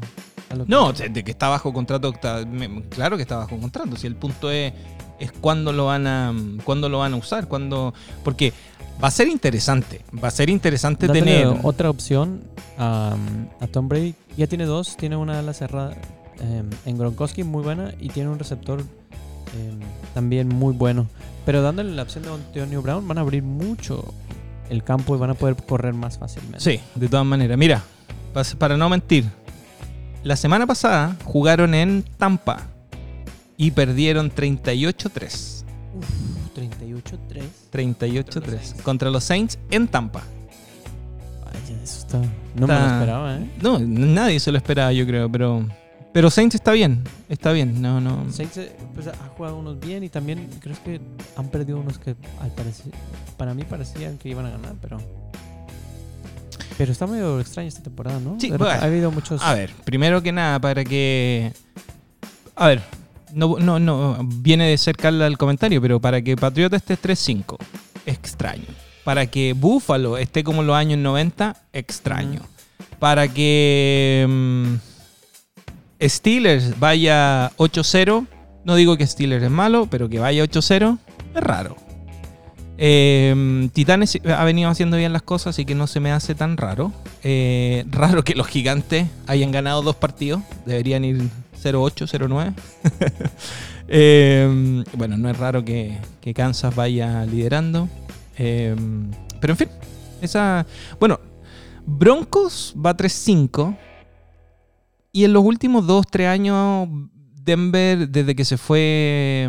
No, 0.66 0.92
de 0.92 1.08
de 1.08 1.24
que 1.24 1.30
está 1.30 1.48
bajo 1.48 1.72
contrato, 1.72 2.10
está- 2.10 2.44
me- 2.44 2.82
claro 2.90 3.16
que 3.16 3.22
está 3.22 3.36
bajo 3.38 3.58
contrato. 3.58 3.96
Si 3.96 4.06
el 4.06 4.16
punto 4.16 4.50
es, 4.50 4.72
es 5.18 5.32
cuándo 5.32 5.72
lo 5.72 5.86
van 5.86 6.06
a 6.06 6.34
cuándo 6.64 6.88
lo 6.90 6.98
van 6.98 7.14
a 7.14 7.16
usar, 7.16 7.48
cuándo, 7.48 7.92
porque 8.22 8.52
va 9.02 9.08
a 9.08 9.10
ser 9.10 9.28
interesante, 9.28 10.00
va 10.22 10.28
a 10.28 10.30
ser 10.30 10.50
interesante 10.50 11.06
Dándole 11.06 11.42
tener. 11.42 11.60
otra 11.62 11.90
opción 11.90 12.42
a, 12.78 13.16
a 13.60 13.66
Tom 13.68 13.88
Brady. 13.88 14.14
Ya 14.36 14.46
tiene 14.46 14.64
dos, 14.64 14.96
tiene 14.96 15.16
una 15.16 15.38
ala 15.38 15.52
cerrada 15.52 15.94
eh, 16.40 16.62
en 16.86 16.98
Gronkowski 16.98 17.44
muy 17.44 17.62
buena 17.62 17.92
y 18.00 18.08
tiene 18.08 18.28
un 18.30 18.38
receptor 18.38 18.80
eh, 18.80 19.72
también 20.14 20.48
muy 20.48 20.72
bueno. 20.74 21.06
Pero 21.46 21.62
dándole 21.62 21.92
la 21.92 22.02
opción 22.02 22.24
de 22.24 22.30
Antonio 22.32 22.82
Brown 22.82 23.06
van 23.08 23.18
a 23.18 23.22
abrir 23.22 23.42
mucho 23.42 24.12
el 24.68 24.84
campo 24.84 25.16
y 25.16 25.18
van 25.18 25.30
a 25.30 25.34
poder 25.34 25.56
correr 25.56 25.94
más 25.94 26.18
fácilmente. 26.18 26.60
Sí, 26.60 26.80
de 26.94 27.08
todas 27.08 27.24
maneras. 27.24 27.56
Mira, 27.56 27.82
para 28.58 28.76
no 28.76 28.88
mentir, 28.88 29.24
la 30.24 30.36
semana 30.36 30.66
pasada 30.66 31.16
jugaron 31.24 31.74
en 31.74 32.04
Tampa 32.18 32.66
y 33.56 33.70
perdieron 33.70 34.30
38-3. 34.30 35.57
Uf, 37.68 37.74
38-3. 37.74 38.24
38-3 38.24 38.42
Saints. 38.44 38.82
contra 38.82 39.10
los 39.10 39.24
Saints 39.24 39.58
en 39.70 39.88
Tampa. 39.88 40.22
Vaya, 41.44 41.82
eso 41.82 41.98
está. 42.00 42.18
No 42.54 42.66
me 42.66 42.74
lo 42.74 42.86
esperaba, 42.86 43.36
¿eh? 43.36 43.50
No, 43.62 43.78
nadie 43.78 44.40
se 44.40 44.50
lo 44.50 44.58
esperaba, 44.58 44.92
yo 44.92 45.06
creo, 45.06 45.30
pero 45.30 45.64
pero 46.12 46.30
Saints 46.30 46.54
está 46.54 46.72
bien, 46.72 47.04
está 47.28 47.52
bien. 47.52 47.80
No, 47.80 48.00
no. 48.00 48.26
Saints 48.32 48.56
eh, 48.56 48.72
pues, 48.94 49.06
ha 49.06 49.28
jugado 49.36 49.56
unos 49.56 49.78
bien 49.78 50.02
y 50.02 50.08
también 50.08 50.48
creo 50.60 50.76
que 50.84 51.00
han 51.36 51.48
perdido 51.48 51.78
unos 51.78 51.98
que 51.98 52.16
al 52.40 52.50
parecer, 52.52 52.92
para 53.36 53.54
mí 53.54 53.62
parecían 53.64 54.18
que 54.18 54.28
iban 54.28 54.46
a 54.46 54.50
ganar, 54.50 54.74
pero. 54.80 54.98
Pero 56.76 56.92
está 56.92 57.06
medio 57.06 57.40
extraña 57.40 57.68
esta 57.68 57.82
temporada, 57.82 58.20
¿no? 58.20 58.36
Sí, 58.40 58.48
bueno, 58.50 58.66
ha 58.66 58.82
habido 58.82 59.10
muchos. 59.10 59.42
A 59.42 59.54
ver, 59.54 59.70
primero 59.84 60.22
que 60.22 60.32
nada, 60.32 60.58
para 60.60 60.84
que. 60.84 61.52
A 62.56 62.66
ver, 62.66 62.82
no, 63.32 63.58
no, 63.58 63.78
no, 63.78 64.18
viene 64.22 64.68
de 64.68 64.78
cerca 64.78 65.08
el 65.08 65.38
comentario, 65.38 65.80
pero 65.80 66.00
para 66.00 66.22
que 66.22 66.36
Patriota 66.36 66.76
esté 66.76 66.98
3-5, 66.98 67.56
extraño. 68.06 68.66
Para 69.04 69.26
que 69.26 69.54
Buffalo 69.54 70.18
esté 70.18 70.44
como 70.44 70.60
en 70.60 70.66
los 70.66 70.76
años 70.76 70.98
90, 70.98 71.56
extraño. 71.72 72.42
Para 72.98 73.28
que 73.28 74.26
mm, 74.28 74.74
Steelers 76.02 76.78
vaya 76.78 77.50
8-0, 77.56 78.26
no 78.64 78.74
digo 78.74 78.96
que 78.96 79.06
Steelers 79.06 79.44
es 79.44 79.50
malo, 79.50 79.86
pero 79.90 80.08
que 80.08 80.18
vaya 80.18 80.44
8-0, 80.44 80.98
es 81.34 81.42
raro. 81.42 81.87
Eh, 82.80 83.68
Titanes 83.72 84.20
ha 84.24 84.44
venido 84.44 84.70
haciendo 84.70 84.96
bien 84.96 85.12
las 85.12 85.22
cosas, 85.22 85.48
así 85.48 85.64
que 85.64 85.74
no 85.74 85.86
se 85.86 86.00
me 86.00 86.12
hace 86.12 86.34
tan 86.34 86.56
raro. 86.56 86.92
Eh, 87.24 87.84
raro 87.90 88.22
que 88.22 88.34
los 88.34 88.46
gigantes 88.46 89.08
hayan 89.26 89.50
ganado 89.50 89.82
dos 89.82 89.96
partidos. 89.96 90.42
Deberían 90.64 91.04
ir 91.04 91.28
0-8, 91.62 92.06
0-9. 92.06 92.54
Eh, 93.90 94.84
bueno, 94.92 95.16
no 95.16 95.30
es 95.30 95.38
raro 95.38 95.64
que, 95.64 95.96
que 96.20 96.34
Kansas 96.34 96.74
vaya 96.74 97.24
liderando. 97.24 97.88
Eh, 98.36 98.76
pero 99.40 99.54
en 99.54 99.56
fin, 99.56 99.68
esa. 100.20 100.66
Bueno, 101.00 101.18
Broncos 101.86 102.74
va 102.76 102.94
3-5. 102.94 103.76
Y 105.12 105.24
en 105.24 105.32
los 105.32 105.42
últimos 105.42 105.86
2-3 105.86 106.26
años, 106.26 106.88
Denver, 107.42 108.08
desde 108.08 108.36
que 108.36 108.44
se 108.44 108.58
fue. 108.58 109.48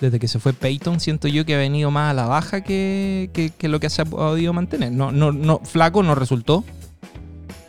Desde 0.00 0.18
que 0.18 0.28
se 0.28 0.38
fue 0.38 0.52
Peyton, 0.52 1.00
siento 1.00 1.28
yo 1.28 1.44
que 1.46 1.54
ha 1.54 1.58
venido 1.58 1.90
más 1.90 2.10
a 2.10 2.14
la 2.14 2.26
baja 2.26 2.62
que, 2.62 3.30
que- 3.32 3.50
que 3.50 3.68
lo 3.68 3.80
que 3.80 3.88
se 3.90 4.02
ha 4.02 4.04
podido 4.04 4.52
mantener. 4.52 4.92
No, 4.92 5.12
no, 5.12 5.32
no, 5.32 5.60
Flaco 5.60 6.02
no 6.02 6.14
resultó. 6.14 6.64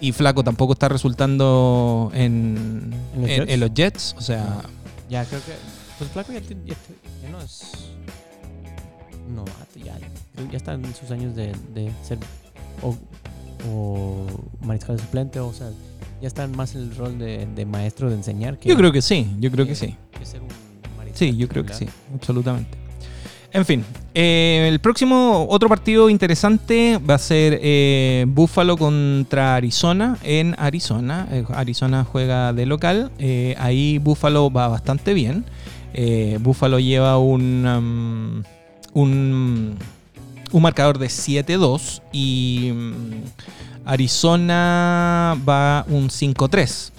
Y 0.02 0.12
Flaco 0.12 0.44
tampoco 0.44 0.74
está 0.74 0.90
resultando 0.90 2.12
en, 2.14 2.94
¿En 3.16 3.22
los 3.22 3.30
en- 3.30 3.38
Jets? 3.42 3.52
en 3.54 3.60
los 3.60 3.74
Jets. 3.74 4.16
O 4.18 4.22
sea, 4.22 4.62
Ya 5.10 5.24
creo 5.26 5.40
que. 5.46 5.54
Pues 5.98 6.12
Flaco 6.12 6.34
ya, 6.34 6.42
ya, 6.42 7.30
no 7.32 7.40
es. 7.42 7.72
novato, 9.34 9.80
ya, 9.84 9.98
ya, 10.52 10.58
está 10.58 10.74
en 10.74 10.94
sus 10.96 11.12
años 11.12 11.36
de, 11.36 11.54
de 11.74 11.92
ser. 12.04 12.18
O, 12.82 12.96
o 13.70 14.26
mariscal 14.62 15.00
suplente, 15.00 15.40
o 15.40 15.54
sea, 15.54 15.70
ya 16.22 16.28
está 16.28 16.46
más 16.48 16.76
en 16.76 16.82
el 16.82 16.96
rol 16.96 17.18
de, 17.18 17.46
de 17.56 17.66
maestro 17.66 18.10
de 18.10 18.16
enseñar. 18.18 18.58
Que, 18.60 18.68
yo 18.70 18.76
creo 18.76 18.92
que 18.92 19.02
sí, 19.02 19.28
yo 19.40 19.50
creo 19.52 19.66
que 19.66 19.72
que- 19.72 19.76
sí. 19.76 19.96
que 20.20 20.26
ser 20.26 20.42
un 20.42 20.50
Sí, 21.16 21.36
yo 21.36 21.48
creo 21.48 21.66
que 21.66 21.74
sí, 21.74 21.88
absolutamente. 22.14 22.78
En 23.52 23.66
fin, 23.66 23.86
eh, 24.14 24.68
el 24.70 24.80
próximo, 24.80 25.48
otro 25.50 25.70
partido 25.70 26.10
interesante 26.10 27.00
va 27.00 27.14
a 27.16 27.18
ser 27.18 27.58
eh, 27.64 28.26
Buffalo 28.28 28.76
contra 28.76 29.56
Arizona 29.56 30.18
en 30.24 30.56
Arizona. 30.58 31.26
Eh, 31.32 31.46
Arizona 31.54 32.04
juega 32.04 32.52
de 32.52 32.66
local. 32.66 33.12
eh, 33.18 33.56
ahí 33.58 33.98
Buffalo 33.98 34.52
va 34.52 34.68
bastante 34.68 35.14
bien. 35.14 35.46
Buffalo 36.42 36.80
lleva 36.80 37.18
un, 37.18 37.66
um, 37.66 38.44
un, 39.02 39.78
un 40.52 40.62
marcador 40.62 40.98
de 40.98 41.08
7-2 41.08 42.02
y 42.12 42.72
mm, 42.74 43.86
Arizona 43.86 45.38
va 45.48 45.86
un 45.88 46.10
5-3. 46.10 46.92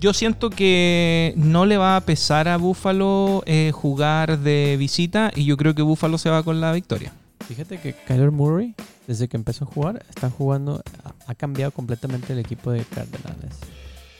Yo 0.00 0.12
siento 0.12 0.48
que 0.50 1.34
no 1.36 1.66
le 1.66 1.76
va 1.76 1.96
a 1.96 2.00
pesar 2.02 2.46
a 2.46 2.56
Buffalo 2.56 3.42
eh, 3.46 3.72
jugar 3.74 4.38
de 4.38 4.76
visita 4.78 5.32
y 5.34 5.44
yo 5.44 5.56
creo 5.56 5.74
que 5.74 5.82
Buffalo 5.82 6.18
se 6.18 6.30
va 6.30 6.42
con 6.44 6.60
la 6.60 6.70
victoria. 6.72 7.12
Fíjate 7.48 7.80
que 7.80 7.94
Kyler 7.94 8.30
Murray, 8.30 8.74
desde 9.08 9.26
que 9.26 9.36
empezó 9.36 9.64
a 9.64 9.66
jugar, 9.68 10.04
está 10.08 10.30
jugando, 10.30 10.82
ha- 11.26 11.34
cambiado 11.34 11.72
completamente 11.72 12.32
el 12.32 12.38
equipo 12.38 12.70
de 12.70 12.84
Cardenales. 12.84 13.54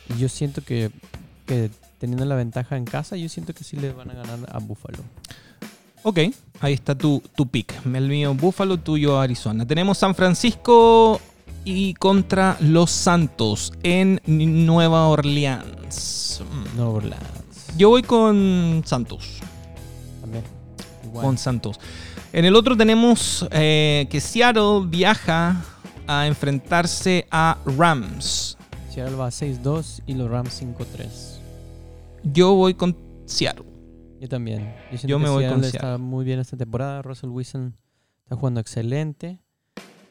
Y 0.08 0.18
yo 0.18 0.28
siento 0.28 0.62
que, 0.62 0.90
que 1.47 1.70
teniendo 1.99 2.25
la 2.25 2.35
ventaja 2.35 2.76
en 2.76 2.85
casa, 2.85 3.16
yo 3.16 3.28
siento 3.28 3.54
que 3.54 3.62
sí 3.62 3.76
le 3.76 3.92
van 3.92 4.11
a 4.11 4.14
ganar 4.14 4.38
a 4.50 4.58
Buffalo. 4.58 4.99
Ok, 6.02 6.18
ahí 6.61 6.73
está 6.73 6.94
tu, 6.97 7.23
tu 7.37 7.47
pick. 7.47 7.75
El 7.85 8.08
mío 8.08 8.35
Buffalo, 8.35 8.78
tuyo 8.78 9.20
Arizona. 9.20 9.66
Tenemos 9.66 9.99
San 9.99 10.14
Francisco 10.14 11.20
y 11.71 11.93
contra 11.93 12.57
los 12.61 12.91
Santos 12.91 13.75
en 13.83 14.23
Nueva 14.27 15.09
Orleans. 15.09 16.43
Nueva 16.75 16.91
Orleans. 16.93 17.67
Yo 17.77 17.91
voy 17.91 18.03
con 18.03 18.83
Santos. 18.87 19.41
También. 20.23 20.45
Igual. 21.05 21.27
Con 21.27 21.37
Santos. 21.37 21.79
En 22.33 22.47
el 22.47 22.57
otro 22.57 22.75
tenemos 22.75 23.47
eh, 23.51 24.07
que 24.09 24.19
Seattle 24.19 24.87
viaja 24.87 25.63
a 26.07 26.27
enfrentarse 26.27 27.27
a 27.31 27.59
Rams. 27.77 28.57
Seattle 28.91 29.17
va 29.17 29.29
6-2 29.29 30.05
y 30.07 30.15
los 30.15 30.31
Rams 30.31 30.63
5-3. 30.63 31.39
Yo 32.25 32.55
voy 32.55 32.73
con 32.73 32.97
Seattle. 33.27 33.67
Yo 34.19 34.29
también. 34.29 34.75
Yo, 35.05 35.19
que 35.19 35.25
me 35.25 35.29
voy 35.29 35.47
con 35.47 35.63
Seattle 35.63 35.69
está 35.69 35.99
muy 35.99 36.25
bien 36.25 36.41
esta 36.41 36.57
temporada. 36.57 37.03
Russell 37.03 37.29
Wilson 37.29 37.77
está 38.25 38.37
jugando 38.37 38.59
excelente. 38.61 39.43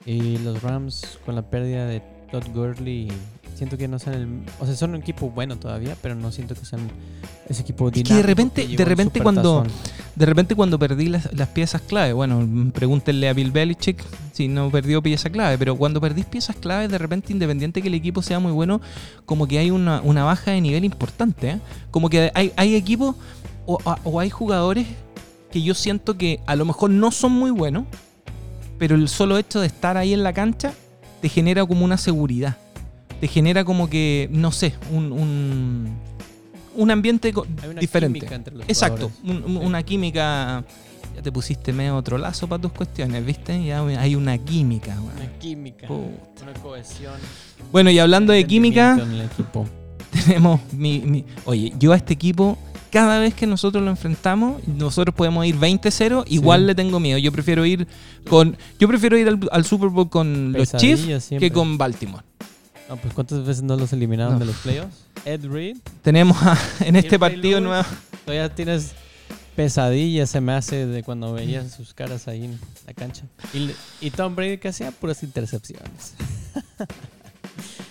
Y 0.06 0.38
los 0.40 0.62
Rams 0.62 1.20
con 1.26 1.36
la 1.36 1.42
pérdida 1.42 1.86
de 1.86 2.02
Todd 2.32 2.44
Gurley, 2.54 3.08
siento 3.56 3.78
que 3.78 3.88
no 3.88 4.00
sean 4.00 4.16
el... 4.16 4.28
O 4.60 4.66
sea, 4.66 4.76
son 4.76 4.92
un 4.92 4.98
equipo 4.98 5.30
bueno 5.30 5.58
todavía, 5.58 5.96
pero 6.02 6.16
no 6.16 6.32
siento 6.32 6.56
que 6.56 6.66
sean 6.66 6.82
ese 7.50 7.62
equipo 7.62 7.86
que 7.92 8.00
de 8.00 8.04
dinámico. 8.04 8.28
repente- 8.28 8.62
que 8.62 8.68
de 8.68 8.72
llevó 8.74 8.84
el 8.84 8.90
repente 8.90 9.20
cuando-. 9.22 9.66
De 10.16 10.26
repente 10.26 10.56
cuando 10.56 10.80
perdí 10.80 11.10
las, 11.10 11.32
las 11.34 11.50
piezas 11.50 11.82
clave, 11.82 12.12
bueno, 12.14 12.72
pregúntenle 12.74 13.30
a 13.30 13.34
Bill 13.34 13.52
Belichick 13.52 14.04
si 14.34 14.48
no 14.48 14.72
perdió 14.72 15.02
pieza 15.04 15.30
clave, 15.30 15.58
pero 15.60 15.76
cuando 15.76 16.02
perdís 16.02 16.26
piezas 16.26 16.56
clave, 16.56 16.88
de 16.88 16.98
repente 16.98 17.32
independiente 17.34 17.82
que 17.82 17.88
el 17.88 17.94
equipo 17.94 18.22
sea 18.22 18.40
muy 18.40 18.52
bueno, 18.52 18.82
como 19.26 19.48
que 19.48 19.60
hay 19.60 19.70
una, 19.72 20.02
una 20.02 20.24
baja 20.24 20.52
de 20.52 20.62
nivel 20.62 20.84
importante. 20.86 21.50
¿eh? 21.52 21.60
Como 21.92 22.10
que 22.10 22.32
hay, 22.34 22.52
hay 22.56 22.76
equipos 22.76 23.16
o, 23.66 23.78
o 24.04 24.20
hay 24.20 24.30
jugadores 24.30 24.88
que 25.52 25.62
yo 25.62 25.74
siento 25.76 26.18
que 26.18 26.40
a 26.48 26.56
lo 26.56 26.66
mejor 26.66 26.90
no 26.90 27.12
son 27.12 27.32
muy 27.34 27.52
buenos, 27.52 27.86
pero 28.78 28.96
el 28.96 29.08
solo 29.10 29.38
hecho 29.38 29.60
de 29.62 29.68
estar 29.68 29.98
ahí 29.98 30.14
en 30.14 30.24
la 30.24 30.34
cancha 30.34 30.74
te 31.22 31.30
genera 31.30 31.66
como 31.66 31.84
una 31.86 31.98
seguridad. 31.98 32.58
Te 33.20 33.28
genera 33.28 33.64
como 33.66 33.90
que, 33.90 34.30
no 34.32 34.52
sé, 34.52 34.74
un, 34.92 35.12
un, 35.12 35.96
un 36.76 36.92
ambiente 36.92 37.34
Hay 37.64 37.70
una 37.70 37.80
diferente. 37.82 38.20
química 38.20 38.36
entre 38.36 38.56
los 38.56 38.70
Exacto, 38.70 39.10
jugadores. 39.10 39.46
un- 39.48 39.58
un- 39.58 39.66
una 39.66 39.84
química. 39.84 40.64
Ya 41.16 41.24
te 41.24 41.32
pusiste 41.32 41.74
medio 41.74 41.96
otro 41.96 42.20
lazo 42.20 42.48
para 42.48 42.62
tus 42.62 42.72
cuestiones, 42.74 43.26
¿viste? 43.26 43.64
Ya 43.66 43.84
hay 43.84 44.14
una 44.14 44.38
química. 44.38 44.96
Una 45.02 45.26
química, 45.40 45.88
Puta. 45.88 46.44
una 46.44 46.54
cohesión. 46.62 47.16
Bueno, 47.72 47.90
y 47.90 47.98
hablando 47.98 48.34
de 48.34 48.46
química, 48.46 49.00
tenemos 50.26 50.62
mi, 50.74 51.00
mi- 51.00 51.26
Oye, 51.46 51.74
yo 51.80 51.94
a 51.94 51.96
este 51.96 52.14
equipo, 52.14 52.56
cada 52.92 53.20
vez 53.20 53.34
que 53.34 53.48
nosotros 53.48 53.84
lo 53.84 53.90
enfrentamos, 53.90 54.66
nosotros 54.68 55.16
podemos 55.16 55.46
ir 55.46 55.56
20-0, 55.58 56.24
igual 56.28 56.62
Sí. 56.62 56.66
le 56.68 56.76
tengo 56.76 57.00
miedo. 57.00 57.18
Yo 57.18 57.32
prefiero 57.32 57.66
ir 57.66 57.88
con. 58.30 58.58
Yo 58.80 58.88
prefiero 58.88 59.18
ir 59.18 59.28
al, 59.28 59.40
al 59.52 59.66
Super 59.66 59.90
Bowl 59.90 60.10
con 60.10 60.54
los 60.54 60.72
Chiefs 60.74 61.24
siempre. 61.26 61.50
que 61.50 61.52
con 61.54 61.78
Baltimore. 61.78 62.24
No, 62.90 62.96
pues 62.98 63.14
¿cuántas 63.14 63.46
veces 63.46 63.64
no 63.64 63.76
los 63.76 63.92
eliminaron 63.94 64.34
No. 64.34 64.40
de 64.40 64.46
los 64.46 64.56
playoffs? 64.58 64.96
Ed 65.26 65.46
Reed, 65.46 65.78
Tenemos 66.04 66.38
a- 66.44 66.58
en 66.82 66.96
este 66.96 67.20
partido 67.20 67.60
nuevo. 67.60 67.84
todavía 68.24 68.54
tienes 68.56 68.94
pesadillas, 69.58 70.30
se 70.30 70.40
me 70.40 70.54
hace 70.54 70.86
de 70.86 71.04
cuando 71.04 71.34
veías 71.34 71.74
sus 71.74 71.94
caras 71.94 72.28
ahí 72.30 72.46
en 72.46 72.60
la 72.86 72.94
cancha. 72.94 73.24
Y, 73.54 73.72
y 74.00 74.12
Tom 74.12 74.36
Brady 74.36 74.58
que 74.60 74.70
hacía 74.70 74.92
puras 74.92 75.22
intercepciones. 75.24 76.14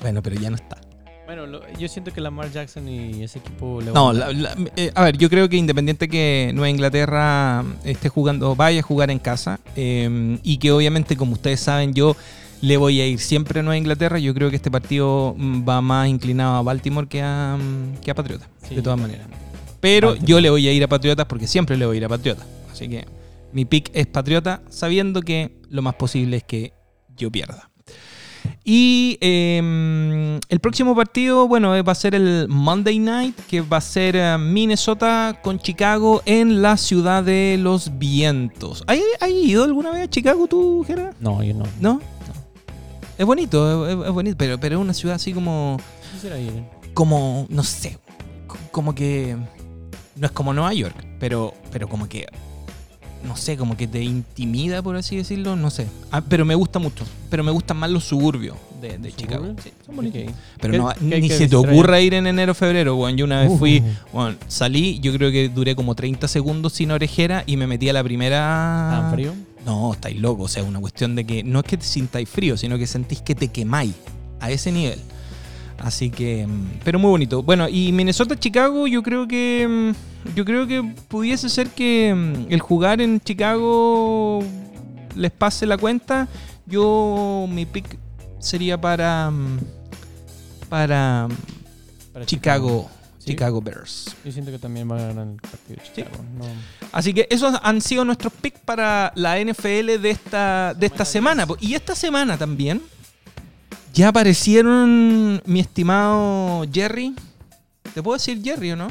Bueno, 0.00 0.22
pero 0.22 0.40
ya 0.40 0.48
no 0.50 0.56
está. 0.56 0.78
Bueno, 1.26 1.44
lo- 1.46 1.60
yo 1.76 1.88
siento 1.88 2.12
que 2.12 2.20
Lamar 2.20 2.50
Jackson 2.52 2.88
y 2.88 3.22
ese 3.24 3.40
equipo 3.40 3.80
le 3.80 3.90
No, 3.90 4.12
la- 4.12 4.26
a- 4.26 4.32
la- 4.32 4.56
eh, 4.76 4.92
a 4.94 5.04
ver, 5.04 5.16
yo 5.18 5.28
creo 5.28 5.48
que 5.48 5.56
independiente 5.56 6.08
que 6.08 6.52
Nueva 6.54 6.70
Inglaterra 6.70 7.64
esté 7.84 8.08
jugando, 8.08 8.54
vaya 8.54 8.78
a 8.78 8.82
jugar 8.82 9.10
en 9.10 9.18
casa, 9.18 9.58
eh, 9.74 10.38
y 10.44 10.58
que 10.58 10.70
obviamente, 10.70 11.16
como 11.16 11.32
ustedes 11.32 11.58
saben, 11.60 11.94
yo 11.94 12.16
le 12.62 12.76
voy 12.76 13.00
a 13.00 13.06
ir 13.06 13.18
siempre 13.18 13.58
a 13.60 13.62
Nueva 13.64 13.76
Inglaterra, 13.76 14.18
yo 14.20 14.32
creo 14.34 14.50
que 14.50 14.56
este 14.56 14.70
partido 14.70 15.34
mm, 15.36 15.68
va 15.68 15.80
más 15.80 16.08
inclinado 16.08 16.56
a 16.56 16.62
Baltimore 16.62 17.08
que 17.08 17.20
a, 17.22 17.58
mm, 17.60 17.96
que 18.02 18.10
a 18.10 18.14
Patriotas, 18.14 18.48
Sí, 18.68 18.76
de 18.76 18.82
todas 18.82 18.98
maneras. 18.98 19.26
Pero 19.80 20.08
Baltimore. 20.10 20.30
yo 20.30 20.40
le 20.40 20.50
voy 20.50 20.68
a 20.68 20.72
ir 20.72 20.84
a 20.84 20.88
Patriotas 20.88 21.26
porque 21.26 21.46
siempre 21.48 21.76
le 21.76 21.86
voy 21.86 21.96
a 21.96 21.98
ir 21.98 22.04
a 22.04 22.08
Patriotas. 22.08 22.46
Así 22.70 22.88
que 22.88 23.04
Mi 23.52 23.64
pick 23.64 23.90
es 23.94 24.06
Patriota, 24.06 24.60
sabiendo 24.68 25.22
que 25.22 25.56
lo 25.70 25.80
más 25.82 25.94
posible 25.94 26.36
es 26.38 26.44
que 26.44 26.72
yo 27.16 27.30
pierda. 27.30 27.70
Y 28.68 29.16
eh, 29.20 30.40
el 30.48 30.58
próximo 30.58 30.96
partido, 30.96 31.46
bueno, 31.46 31.70
va 31.84 31.92
a 31.92 31.94
ser 31.94 32.16
el 32.16 32.48
Monday 32.48 32.98
Night, 32.98 33.36
que 33.48 33.60
va 33.60 33.76
a 33.76 33.80
ser 33.80 34.16
eh, 34.16 34.36
Minnesota 34.38 35.38
con 35.40 35.60
Chicago 35.60 36.20
en 36.26 36.62
la 36.62 36.76
ciudad 36.76 37.22
de 37.22 37.58
los 37.60 37.96
vientos. 37.96 38.82
¿Hay, 38.88 39.00
hay 39.20 39.34
ido 39.52 39.62
alguna 39.62 39.92
vez 39.92 40.02
a 40.02 40.10
Chicago 40.10 40.48
tú, 40.48 40.82
Gerard? 40.84 41.14
No, 41.20 41.44
yo 41.44 41.54
no. 41.54 41.64
¿No? 41.80 42.00
Es 43.16 43.24
bonito, 43.24 43.88
es, 43.88 44.08
es 44.08 44.12
bonito, 44.12 44.36
pero, 44.36 44.58
pero 44.58 44.74
es 44.78 44.82
una 44.82 44.94
ciudad 44.94 45.14
así 45.14 45.32
como, 45.32 45.76
Quisiera 46.12 46.36
ir. 46.40 46.64
como, 46.92 47.46
no 47.48 47.62
sé, 47.62 47.98
co- 48.48 48.58
como 48.72 48.96
que 48.96 49.36
no 50.16 50.26
es 50.26 50.32
como 50.32 50.52
Nueva 50.52 50.74
York, 50.74 51.06
pero, 51.20 51.54
pero 51.70 51.88
como 51.88 52.08
que, 52.08 52.26
no 53.26 53.36
sé, 53.36 53.56
como 53.56 53.76
que 53.76 53.86
te 53.86 54.02
intimida, 54.02 54.82
por 54.82 54.96
así 54.96 55.16
decirlo, 55.16 55.56
no 55.56 55.70
sé. 55.70 55.86
Ah, 56.10 56.20
pero 56.20 56.44
me 56.44 56.54
gusta 56.54 56.78
mucho, 56.78 57.04
pero 57.30 57.42
me 57.44 57.50
gustan 57.50 57.76
más 57.76 57.90
los 57.90 58.04
suburbios 58.04 58.56
de, 58.80 58.98
de 58.98 59.12
Chicago. 59.12 59.54
Sí, 59.62 59.70
son 59.84 59.96
bonitos. 59.96 60.22
Ok. 60.22 60.30
Pero 60.60 60.72
¿Qué- 60.72 60.78
no, 60.78 60.92
ni 61.18 61.28
se 61.28 61.48
te 61.48 61.56
ocurra 61.56 62.00
ir 62.00 62.14
en 62.14 62.26
enero 62.26 62.54
febrero, 62.54 62.96
weón. 62.96 63.16
Yo 63.16 63.24
una 63.24 63.40
vez 63.40 63.50
Uh. 63.50 63.58
fui, 63.58 63.82
bueno, 64.12 64.36
salí, 64.48 64.98
yo 65.00 65.12
creo 65.12 65.30
que 65.30 65.48
duré 65.48 65.74
como 65.76 65.94
30 65.94 66.28
segundos 66.28 66.72
sin 66.74 66.90
orejera 66.90 67.42
y 67.46 67.56
me 67.56 67.66
metí 67.66 67.88
a 67.88 67.92
la 67.92 68.02
primera... 68.04 68.88
¿Tan 69.00 69.12
frío? 69.12 69.32
No, 69.64 69.92
estáis 69.92 70.20
locos. 70.20 70.50
O 70.50 70.54
sea, 70.54 70.62
una 70.62 70.78
cuestión 70.80 71.16
de 71.16 71.24
que 71.26 71.42
no 71.42 71.58
es 71.60 71.64
que 71.66 71.76
te 71.76 71.84
sintáis 71.84 72.28
frío, 72.28 72.56
sino 72.56 72.78
que 72.78 72.86
sentís 72.86 73.20
que 73.20 73.34
te 73.34 73.48
quemáis 73.48 73.94
a 74.40 74.50
ese 74.50 74.70
nivel. 74.70 75.00
Así 75.78 76.10
que, 76.10 76.46
mm, 76.46 76.80
pero 76.84 76.98
muy 76.98 77.10
bonito. 77.10 77.42
Bueno, 77.42 77.68
y 77.68 77.92
Minnesota-Chicago, 77.92 78.86
yo 78.86 79.02
creo 79.02 79.28
que, 79.28 79.66
mm, 79.68 80.34
yo 80.34 80.44
creo 80.44 80.66
que 80.66 80.82
pudiese 81.08 81.48
ser 81.48 81.68
que 81.70 82.14
mm, 82.14 82.52
el 82.52 82.60
jugar 82.60 83.00
en 83.00 83.20
Chicago 83.20 84.42
les 85.14 85.30
pase 85.30 85.66
la 85.66 85.76
cuenta. 85.76 86.28
Yo, 86.66 87.46
mi 87.48 87.66
pick 87.66 87.98
sería 88.38 88.80
para, 88.80 89.30
para 90.68 91.28
Para 92.12 92.26
Chicago, 92.26 92.88
¿Sí? 93.18 93.30
Chicago 93.30 93.60
Bears. 93.60 94.16
Yo 94.24 94.32
siento 94.32 94.50
que 94.50 94.58
también 94.58 94.90
va 94.90 94.96
a 94.96 95.06
ganar 95.08 95.28
el 95.28 95.36
partido 95.36 95.76
de 95.76 95.82
Chicago. 95.82 96.24
No. 96.38 96.44
Así 96.92 97.12
que 97.12 97.28
esos 97.30 97.54
han 97.62 97.80
sido 97.80 98.04
nuestros 98.04 98.32
picks 98.32 98.60
para 98.60 99.12
la 99.14 99.38
NFL 99.38 100.00
de 100.00 100.10
esta, 100.10 100.74
de 100.74 100.86
esta 100.86 101.04
semana. 101.04 101.46
Y 101.60 101.74
esta 101.74 101.94
semana 101.94 102.38
también 102.38 102.82
ya 103.96 104.08
aparecieron, 104.08 105.42
mi 105.46 105.60
estimado 105.60 106.64
Jerry. 106.72 107.14
¿Te 107.94 108.02
puedo 108.02 108.16
decir 108.18 108.42
Jerry 108.44 108.72
o 108.72 108.76
no? 108.76 108.88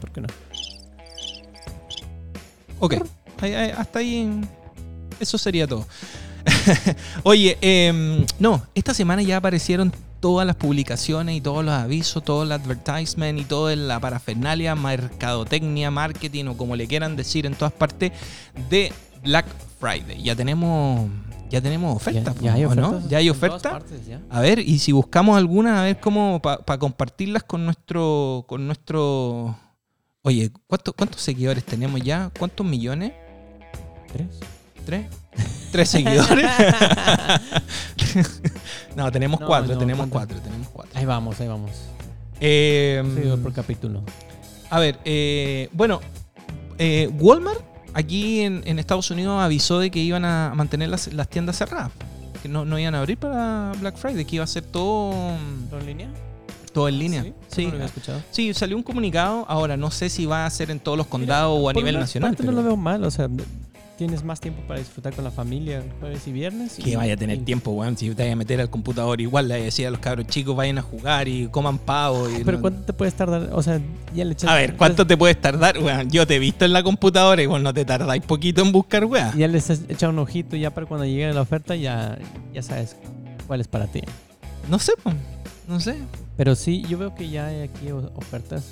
¿Por 0.00 0.10
qué 0.12 0.20
no? 0.20 0.28
Ok, 2.78 2.94
ahí- 3.40 3.54
ahí- 3.54 3.70
hasta 3.76 3.98
ahí 3.98 4.40
eso 5.18 5.36
sería 5.38 5.66
todo. 5.66 5.86
Oye, 7.24 7.58
em, 7.60 8.24
no, 8.38 8.62
esta 8.74 8.94
semana 8.94 9.22
ya 9.22 9.38
aparecieron 9.38 9.92
todas 10.20 10.46
las 10.46 10.56
publicaciones 10.56 11.36
y 11.36 11.40
todos 11.40 11.64
los 11.64 11.74
avisos, 11.74 12.22
todo 12.24 12.44
el 12.44 12.52
advertisement 12.52 13.38
y 13.40 13.44
toda 13.44 13.74
la 13.76 13.98
parafernalia, 14.00 14.74
mercadotecnia, 14.74 15.90
marketing 15.90 16.46
o 16.46 16.56
como 16.56 16.76
le 16.76 16.86
quieran 16.86 17.16
decir 17.16 17.44
en 17.46 17.54
todas 17.54 17.72
partes 17.72 18.12
de 18.70 18.92
Black 19.22 19.46
Friday. 19.80 20.22
Ya 20.22 20.34
tenemos, 20.36 21.10
ya 21.50 21.60
tenemos 21.60 21.94
ofertas, 21.96 22.34
ya, 22.36 22.42
ya 22.42 22.54
hay 22.54 22.64
¿o 22.64 22.74
no? 22.74 22.88
ofertas. 22.88 23.08
Ya 23.10 23.18
hay 23.18 23.30
ofertas. 23.30 23.72
partes, 23.72 24.06
ya. 24.06 24.20
A 24.30 24.40
ver, 24.40 24.58
y 24.58 24.78
si 24.78 24.92
buscamos 24.92 25.36
alguna, 25.36 25.80
a 25.80 25.84
ver 25.84 26.00
cómo, 26.00 26.40
para 26.42 26.78
compartirlas 26.78 27.44
con 27.44 27.64
nuestro, 27.64 28.44
con 28.48 28.66
nuestro... 28.66 29.56
Oye, 30.22 30.50
¿cuánto- 30.66 30.92
¿cuántos 30.94 31.20
seguidores 31.20 31.64
tenemos 31.64 32.00
ya? 32.00 32.30
¿Cuántos 32.38 32.66
millones? 32.66 33.12
¿Tres? 34.12 34.26
¿Tres? 34.86 35.06
¿Tres 35.70 35.88
seguidores? 35.90 36.46
no, 38.96 39.10
tenemos 39.12 39.40
No, 39.40 39.46
cuatro, 39.46 39.74
no, 39.74 39.78
tenemos 39.78 40.06
cuatro, 40.08 40.38
tenemos 40.40 40.68
cuatro. 40.68 40.92
Ahí 40.98 41.04
vamos, 41.04 41.40
ahí 41.40 41.48
vamos. 41.48 41.70
Eh, 42.40 43.36
por 43.42 43.52
capítulo. 43.52 44.02
a 44.70 44.78
ver, 44.80 44.98
eh, 45.04 45.68
bueno, 45.72 46.00
eh, 46.78 47.10
Walmart 47.18 47.60
aquí 47.94 48.40
en, 48.40 48.62
en 48.66 48.78
Estados 48.78 49.10
Unidos 49.10 49.40
avisó 49.40 49.78
de 49.78 49.90
que 49.90 50.00
iban 50.00 50.24
a 50.24 50.52
mantener 50.54 50.88
las, 50.90 51.12
las 51.12 51.28
tiendas 51.28 51.56
cerradas. 51.56 51.90
Que 52.42 52.48
no, 52.48 52.64
no 52.66 52.78
iban 52.78 52.94
a 52.94 52.98
abrir 53.00 53.16
para 53.16 53.72
Black 53.80 53.96
Friday, 53.96 54.24
que 54.26 54.36
iba 54.36 54.44
a 54.44 54.48
ser 54.48 54.64
todo, 54.64 55.12
¿Todo 55.70 55.80
en 55.80 55.86
línea? 55.86 56.08
todo 56.74 56.88
en 56.88 56.98
línea. 56.98 57.22
Sí, 57.22 57.32
Sí, 57.48 57.62
no 57.62 57.68
lo 57.70 57.74
había 57.76 57.86
escuchado. 57.86 58.22
sí, 58.30 58.52
salió 58.52 58.76
un 58.76 58.82
comunicado. 58.82 59.46
Ahora, 59.48 59.76
no 59.78 59.90
sé 59.90 60.10
si 60.10 60.26
va 60.26 60.44
a 60.44 60.50
ser 60.50 60.70
en 60.70 60.80
todos 60.80 60.98
los 60.98 61.06
condados 61.06 61.56
o 61.58 61.70
a 61.70 61.72
nivel 61.72 61.98
nacional. 61.98 62.30
parte 62.30 62.42
no 62.42 62.50
pero- 62.50 62.62
lo 62.62 62.68
veo 62.68 62.76
mal, 62.76 63.02
o 63.04 63.10
sea, 63.10 63.28
tienes 63.96 64.24
más 64.24 64.40
tiempo 64.40 64.62
para 64.66 64.80
disfrutar 64.80 65.12
con 65.14 65.24
la 65.24 65.30
familia 65.30 65.82
jueves 66.00 66.26
y 66.26 66.32
viernes. 66.32 66.74
Que 66.82 66.96
vaya 66.96 67.14
a 67.14 67.16
tener 67.16 67.38
y- 67.38 67.42
tiempo, 67.42 67.70
weón. 67.72 67.96
Si 67.96 68.08
te 68.10 68.22
vayas 68.22 68.32
a 68.32 68.36
meter 68.36 68.60
al 68.60 68.70
computador, 68.70 69.20
igual 69.20 69.48
le 69.48 69.62
decía 69.62 69.88
a 69.88 69.90
los 69.90 70.00
cabros 70.00 70.26
chicos, 70.26 70.56
vayan 70.56 70.78
a 70.78 70.82
jugar 70.82 71.28
y 71.28 71.48
coman 71.48 71.78
pavo. 71.78 72.28
Y 72.28 72.42
Pero 72.44 72.58
no- 72.58 72.60
¿cuánto 72.62 72.82
te 72.82 72.92
puedes 72.92 73.14
tardar? 73.14 73.50
O 73.52 73.62
sea, 73.62 73.80
ya 74.14 74.24
le 74.24 74.32
echas... 74.32 74.50
A 74.50 74.54
ver, 74.54 74.76
¿cuánto 74.76 75.06
te 75.06 75.16
puedes 75.16 75.40
tardar, 75.40 75.78
weón? 75.78 76.10
Yo 76.10 76.26
te 76.26 76.36
he 76.36 76.38
visto 76.38 76.64
en 76.64 76.72
la 76.72 76.82
computadora 76.82 77.42
y 77.42 77.46
vos 77.46 77.60
no 77.60 77.72
te 77.72 77.84
tardáis 77.84 78.22
poquito 78.24 78.62
en 78.62 78.72
buscar, 78.72 79.04
weón. 79.04 79.36
Ya 79.38 79.48
les 79.48 79.70
has 79.70 79.80
echado 79.88 80.12
un 80.12 80.18
ojito 80.18 80.56
ya 80.56 80.70
para 80.72 80.86
cuando 80.86 81.06
llegue 81.06 81.32
la 81.32 81.40
oferta 81.42 81.76
ya, 81.76 82.18
ya 82.52 82.62
sabes 82.62 82.96
cuál 83.46 83.60
es 83.60 83.68
para 83.68 83.86
ti. 83.86 84.00
No 84.68 84.78
sé, 84.78 84.92
pues. 85.02 85.14
No 85.68 85.78
sé. 85.80 85.96
Pero 86.36 86.54
sí, 86.56 86.82
yo 86.88 86.98
veo 86.98 87.14
que 87.14 87.28
ya 87.30 87.46
hay 87.46 87.62
aquí 87.62 87.90
ofertas. 87.92 88.64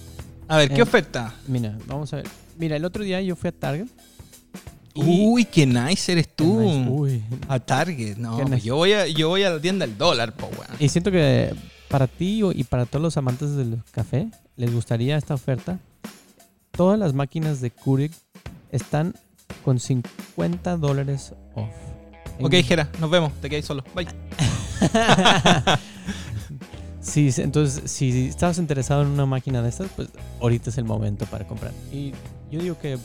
A 0.48 0.56
ver, 0.58 0.68
¿qué 0.68 0.80
Eh, 0.80 0.82
oferta? 0.82 1.32
Mira, 1.46 1.78
vamos 1.87 2.12
a 2.12 2.16
ver. 2.16 2.26
Mira, 2.58 2.76
el 2.76 2.85
otro 2.85 3.02
día 3.04 3.20
yo 3.22 3.35
fui 3.37 3.48
a 3.48 3.52
Target. 3.52 3.87
Uy, 4.94 5.44
qué 5.46 5.66
nice 5.66 6.12
eres 6.12 6.28
tú. 6.35 6.59
Qué 6.59 6.64
nice. 6.66 6.90
Uy. 6.90 7.22
A 7.48 7.59
Target, 7.61 8.16
no. 8.16 8.37
Pues 8.37 8.50
nice. 8.50 8.66
yo, 8.66 8.76
voy 8.76 8.92
a, 8.92 9.07
yo 9.07 9.28
voy 9.28 9.42
a 9.44 9.50
la 9.50 9.61
tienda 9.61 9.87
del 9.87 9.96
dólar, 9.96 10.35
po, 10.35 10.46
weón. 10.48 10.66
Y 10.78 10.88
siento 10.88 11.11
que 11.11 11.55
para 11.88 12.07
ti 12.07 12.42
y 12.55 12.64
para 12.64 12.87
todos 12.87 13.02
los 13.02 13.16
amantes 13.16 13.55
del 13.57 13.83
café 13.90 14.28
les 14.57 14.72
gustaría 14.72 15.16
esta 15.16 15.35
oferta. 15.35 15.78
Todas 16.70 16.98
las 16.98 17.12
máquinas 17.14 17.61
de 17.61 17.70
Keurig 17.70 18.12
están 18.70 19.14
con 19.64 19.78
50 19.78 20.76
dólares 20.78 21.33
off. 21.55 21.68
En- 22.38 22.46
Ok, 22.46 22.55
Jera, 22.64 22.88
nos 23.00 23.11
vemos. 23.11 23.33
Te 23.40 23.48
quedáis 23.50 23.66
solo. 23.66 23.85
Bye. 23.94 24.07
Sí, 27.00 27.31
entonces 27.38 27.90
si 27.90 28.28
estabas 28.28 28.59
interesado 28.59 29.02
en 29.02 29.09
una 29.09 29.26
máquina 29.26 29.61
de 29.61 29.68
estas, 29.70 29.88
pues 29.96 30.09
ahorita 30.40 30.70
es 30.70 30.78
el 30.78 30.85
momento 30.85 31.26
para 31.26 31.44
comprar. 31.48 31.72
Y 31.92 32.12
yo 32.50 32.61
digo 32.61 32.78
que 32.78 32.96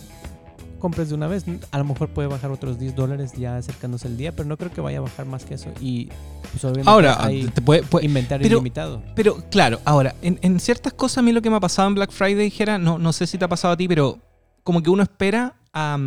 compres 0.77 1.09
de 1.09 1.15
una 1.15 1.27
vez. 1.27 1.45
A 1.71 1.77
lo 1.77 1.83
mejor 1.83 2.09
puede 2.09 2.27
bajar 2.27 2.51
otros 2.51 2.79
10 2.79 2.95
dólares 2.95 3.33
ya 3.37 3.57
acercándose 3.57 4.07
el 4.07 4.17
día, 4.17 4.31
pero 4.31 4.47
no 4.47 4.57
creo 4.57 4.71
que 4.71 4.81
vaya 4.81 4.99
a 4.99 5.01
bajar 5.01 5.25
más 5.25 5.45
que 5.45 5.55
eso. 5.55 5.69
Y 5.81 6.09
pues 6.51 6.63
obviamente 6.63 6.89
Ahora, 6.89 7.17
hay 7.23 7.45
te 7.47 7.61
puede, 7.61 7.83
puede- 7.83 8.05
inventario 8.05 8.43
pero- 8.45 8.57
ilimitado. 8.57 9.01
Pero 9.15 9.43
claro, 9.49 9.79
ahora, 9.85 10.15
en, 10.21 10.39
en 10.41 10.59
ciertas 10.59 10.93
cosas 10.93 11.19
a 11.19 11.21
mí 11.21 11.31
lo 11.31 11.41
que 11.41 11.49
me 11.49 11.55
ha 11.57 11.59
pasado 11.59 11.87
en 11.87 11.95
Black 11.95 12.11
Friday, 12.11 12.45
dijera, 12.45 12.77
no, 12.77 12.97
no 12.97 13.13
sé 13.13 13.27
si 13.27 13.37
te 13.37 13.45
ha 13.45 13.47
pasado 13.47 13.73
a 13.73 13.77
ti, 13.77 13.87
pero 13.87 14.19
como 14.63 14.81
que 14.83 14.89
uno 14.89 15.03
espera 15.03 15.55
a, 15.73 15.97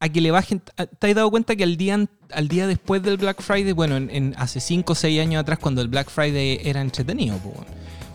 a 0.00 0.08
que 0.08 0.20
le 0.20 0.30
bajen. 0.30 0.60
¿Te 0.98 1.08
has 1.08 1.14
dado 1.14 1.30
cuenta 1.30 1.56
que 1.56 1.64
al 1.64 1.76
día, 1.76 1.98
al 2.32 2.48
día 2.48 2.66
después 2.66 3.02
del 3.02 3.16
Black 3.16 3.42
Friday, 3.42 3.72
bueno, 3.72 3.96
en, 3.96 4.10
en 4.10 4.34
hace 4.38 4.60
5 4.60 4.92
o 4.92 4.94
6 4.94 5.20
años 5.20 5.40
atrás, 5.40 5.58
cuando 5.58 5.82
el 5.82 5.88
Black 5.88 6.08
Friday 6.10 6.60
era 6.62 6.80
entretenido, 6.80 7.36
pues, 7.38 7.56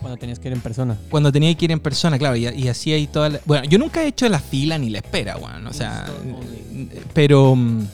Cuando 0.03 0.17
tenías 0.17 0.37
que 0.39 0.47
ir 0.49 0.53
en 0.53 0.61
persona. 0.61 0.97
cuando 1.09 1.31
tenía 1.31 1.53
que 1.55 1.65
ir 1.65 1.71
en 1.71 1.79
persona, 1.79 2.19
claro, 2.19 2.35
y, 2.35 2.47
y 2.47 2.67
así 2.67 2.93
hay 2.93 3.07
toda 3.07 3.29
la- 3.29 3.39
Bueno, 3.45 3.65
yo 3.65 3.79
nunca 3.79 4.03
he 4.03 4.07
hecho 4.07 4.29
la 4.29 4.39
fila 4.39 4.77
ni 4.77 4.89
la 4.91 4.99
espera, 4.99 5.37
bueno, 5.37 5.69
o 5.69 5.73
sea, 5.73 6.05
pero... 7.13 7.55
mm, 7.55 7.87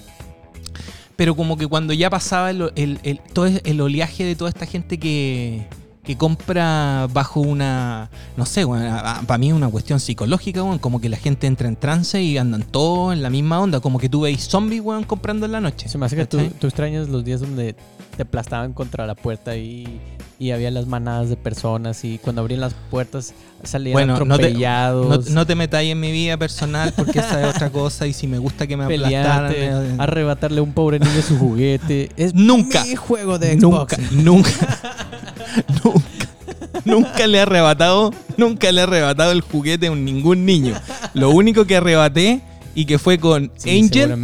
Pero 1.16 1.36
como 1.36 1.58
que 1.58 1.68
cuando 1.68 1.92
ya 1.94 2.10
pasaba 2.10 2.50
el, 2.50 2.72
el- 2.76 3.00
el- 3.04 3.20
todo 3.34 3.46
el 3.48 3.82
oleaje 3.82 4.24
de 4.24 4.36
toda 4.36 4.50
esta 4.50 4.66
gente 4.66 4.98
que, 4.98 5.66
que 6.04 6.16
compra 6.18 7.08
bajo 7.12 7.42
una... 7.42 8.10
No 8.38 8.46
sé, 8.46 8.66
para 8.66 9.38
mí 9.38 9.50
es 9.50 9.54
una 9.54 9.68
cuestión 9.68 10.00
psicológica, 10.00 10.64
weón, 10.64 10.80
como 10.80 11.02
que 11.02 11.10
la 11.10 11.18
gente 11.18 11.46
entra 11.46 11.68
en 11.68 11.76
trance 11.76 12.22
y 12.24 12.38
andan 12.38 12.64
todos 12.64 13.12
en 13.14 13.22
la 13.22 13.30
misma 13.30 13.60
onda, 13.60 13.82
como 13.82 14.00
que 14.00 14.08
tú 14.08 14.22
veis 14.22 14.48
zombies, 14.48 14.82
weón, 14.82 15.04
comprando 15.04 15.46
en 15.46 15.52
la 15.52 15.60
noche. 15.60 15.90
Se 15.90 15.98
me 15.98 16.06
hace 16.06 16.16
que 16.16 16.26
tú, 16.26 16.40
tú 16.58 16.68
extrañas 16.68 17.10
los 17.10 17.26
días 17.26 17.42
donde 17.42 17.76
te 18.20 18.24
aplastaban 18.24 18.74
contra 18.74 19.08
la 19.08 19.16
puerta 19.16 19.56
y, 19.56 19.88
y 20.40 20.52
había 20.52 20.70
las 20.72 20.88
manadas 20.88 21.30
de 21.30 21.38
personas 21.38 22.04
y 22.04 22.18
cuando 22.18 22.42
abrían 22.42 22.60
las 22.60 22.74
puertas 22.92 23.34
salían 23.64 23.94
Bueno, 23.94 24.20
no 24.26 24.36
te- 24.38 24.44
atropellados. 24.48 25.30
No, 25.30 25.36
no 25.36 25.46
te 25.48 25.56
metáis 25.56 25.94
en 25.94 26.02
mi 26.02 26.12
vida 26.12 26.36
personal 26.36 26.92
porque 26.98 27.20
esa 27.20 27.40
es 27.48 27.56
otra 27.56 27.70
cosa 27.70 28.08
y 28.08 28.12
si 28.12 28.28
me 28.28 28.38
gusta 28.38 28.68
que 28.68 28.76
me 28.76 28.84
aplastaran... 28.84 29.54
me- 29.54 30.04
arrebatarle 30.04 30.60
a 30.60 30.64
un 30.64 30.74
pobre 30.74 31.00
niño 31.00 31.22
su 31.26 31.38
juguete. 31.40 32.10
Es 32.18 32.34
Nunca. 32.36 32.84
mi 32.84 32.98
juego 32.98 33.40
de 33.40 33.58
Xbox. 33.58 33.98
Nunca, 34.12 34.12
nunca, 34.12 34.50
nunca, 35.86 36.06
nunca 36.84 37.26
le 37.28 37.38
he 37.38 37.42
arrebatado, 37.42 38.14
nunca 38.36 38.70
le 38.74 38.82
he 38.82 38.84
arrebatado 38.84 39.32
el 39.32 39.40
juguete 39.40 39.88
a 39.88 39.96
ningún 39.96 40.46
niño. 40.46 40.74
Lo 41.14 41.30
único 41.30 41.64
que 41.64 41.78
arrebaté 41.78 42.42
y 42.82 42.86
que 42.86 42.98
fue 42.98 43.18
con 43.20 43.52
Sí, 43.58 43.78
Angel 43.80 44.16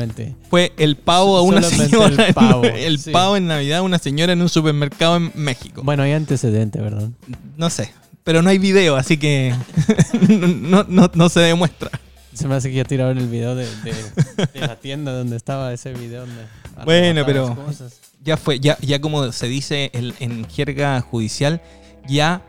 fue 0.50 0.72
el 0.78 0.96
pavo 0.96 1.38
a 1.38 1.42
una 1.42 1.62
señora, 1.62 2.28
el 2.28 2.34
pavo, 2.34 2.64
el 2.64 3.00
sí. 3.00 3.12
pavo 3.12 3.36
en 3.36 3.48
Navidad 3.48 3.80
a 3.80 3.82
una 3.82 4.00
señora 4.00 4.32
en 4.34 4.42
un 4.42 4.48
supermercado 4.50 5.18
en 5.18 5.32
México. 5.36 5.82
Bueno, 5.84 6.04
hay 6.04 6.14
antecedente, 6.14 6.80
¿verdad? 6.80 7.10
No 7.58 7.70
sé, 7.70 7.92
pero 8.24 8.42
no 8.42 8.50
hay 8.50 8.58
video, 8.58 8.96
así 8.96 9.18
que 9.18 9.54
no, 10.30 10.86
no, 10.88 11.12
no, 11.14 11.30
se 11.30 11.42
demuestra. 11.42 11.92
Se 12.34 12.48
me 12.48 12.56
hace 12.56 12.70
que 12.70 12.76
ya 12.78 12.84
tiraron 12.86 13.18
el 13.18 13.28
video 13.28 13.56
de, 13.56 13.66
de- 13.84 14.48
de 14.54 14.60
la 14.62 14.76
tienda 14.80 15.12
donde 15.14 15.36
estaba 15.36 15.74
ese 15.74 15.94
video. 15.94 16.22
Donde 16.26 16.42
Bueno, 16.86 17.26
pero- 17.26 17.56
cosas. 17.56 18.00
Ya 18.24 18.38
fue, 18.38 18.60
ya, 18.60 18.78
ya 18.82 19.00
como 19.00 19.32
se 19.32 19.48
dice 19.48 19.92
el- 19.94 20.16
en 20.20 20.48
jerga 20.50 21.00
judicial, 21.02 21.62
ya 22.08 22.42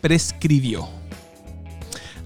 prescribió. 0.00 0.88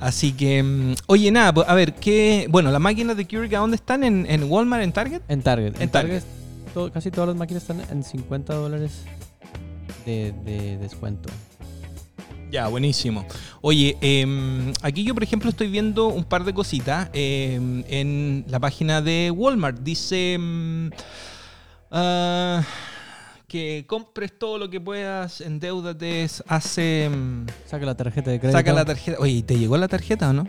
Así 0.01 0.33
que, 0.33 0.63
mm, 0.63 0.95
oye, 1.07 1.31
nada, 1.31 1.53
pues, 1.53 1.69
a 1.69 1.75
ver, 1.75 1.95
¿qué? 1.95 2.47
Bueno, 2.51 2.71
las 2.71 2.81
máquinas 2.81 3.17
de 3.17 3.25
Keurig, 3.25 3.55
¿a 3.57 3.59
dónde 3.59 3.77
están? 3.77 4.05
¿En, 4.05 4.27
en 4.29 4.45
Walmart, 4.45 4.83
en 4.85 4.93
Target? 4.93 5.23
En 5.29 5.43
Target. 5.43 5.75
En 5.77 5.83
En, 5.83 5.89
Target. 5.91 6.21
Target, 6.23 6.73
todo- 6.75 6.93
casi 6.93 7.11
todas 7.11 7.29
las 7.29 7.37
máquinas 7.37 7.63
están 7.65 7.81
en 7.91 8.05
50 8.05 8.55
dólares 8.55 9.03
de, 10.07 10.33
de 10.45 10.79
descuento. 10.79 11.29
Ya, 12.51 12.69
buenísimo. 12.69 13.27
Oye, 13.61 13.99
em, 14.01 14.73
aquí 14.83 15.03
yo, 15.05 15.13
por 15.15 15.23
ejemplo, 15.23 15.51
estoy 15.51 15.69
viendo 15.69 16.07
un 16.07 16.25
par 16.25 16.45
de 16.45 16.55
cositas 16.55 17.11
em, 17.13 17.85
en 17.89 18.45
la 18.49 18.59
página 18.61 19.03
de 19.03 19.31
Walmart. 19.31 19.81
Dice 19.81 20.39
ah, 21.91 22.63
que 23.49 23.85
compres 23.89 24.39
todo 24.39 24.59
lo 24.59 24.69
que 24.71 24.81
puedas, 24.81 25.41
endeudate, 25.41 26.29
hace... 26.47 27.05
em, 27.07 27.47
Saca 27.67 27.87
la 27.87 27.95
tarjeta 27.97 28.31
de 28.31 28.39
crédito. 28.39 28.59
Saca 28.59 28.73
la 28.75 28.85
tarjeta. 28.85 29.19
Oye, 29.21 29.43
¿te 29.43 29.59
llegó 29.59 29.77
la 29.79 29.89
tarjeta 29.89 30.31
o 30.31 30.33
no? 30.35 30.47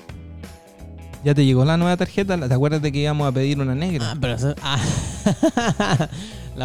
¿Ya 1.24 1.34
te 1.34 1.46
llegó 1.46 1.66
la 1.66 1.76
nueva 1.78 1.98
tarjeta? 1.98 2.38
¿Te 2.48 2.54
acuerdas 2.54 2.82
de 2.82 2.92
que 2.92 3.00
íbamos 3.00 3.28
a 3.28 3.32
pedir 3.32 3.60
una 3.60 3.74
negra? 3.76 4.12
Ah, 4.12 4.18
pero 4.20 4.34
eso- 4.36 4.56
ah. 4.62 4.80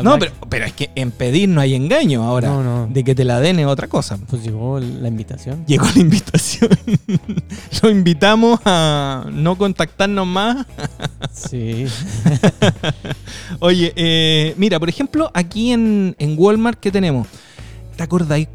No, 0.03 0.19
pero, 0.19 0.33
pero 0.49 0.65
es 0.65 0.73
que 0.73 0.91
en 0.97 1.13
pedir 1.13 1.49
no 1.49 1.61
hay 1.61 1.75
engaño 1.75 2.25
ahora. 2.25 2.49
No, 2.49 2.65
no. 2.65 2.87
De 2.93 3.05
que 3.05 3.15
te 3.15 3.23
la 3.23 3.39
den 3.39 3.61
es 3.61 3.67
otra 3.67 3.87
cosa. 3.87 4.19
Pues 4.29 4.43
llegó 4.43 4.81
la 4.81 5.07
invitación. 5.07 5.65
Llegó 5.67 5.85
la 5.95 6.01
invitación. 6.01 6.24
Lo 7.83 7.91
invitamos 7.91 8.61
a 8.65 9.27
no 9.31 9.57
contactarnos 9.57 10.27
más. 10.27 10.67
Sí. 11.33 11.87
Oye, 13.61 13.93
eh, 13.97 14.55
mira, 14.57 14.81
por 14.81 14.89
ejemplo, 14.89 15.31
aquí 15.35 15.73
en, 15.73 16.17
en 16.19 16.35
Walmart, 16.39 16.81
¿qué 16.81 16.91
tenemos? 16.91 17.29
¿Te 17.97 18.03
acordáis? 18.03 18.49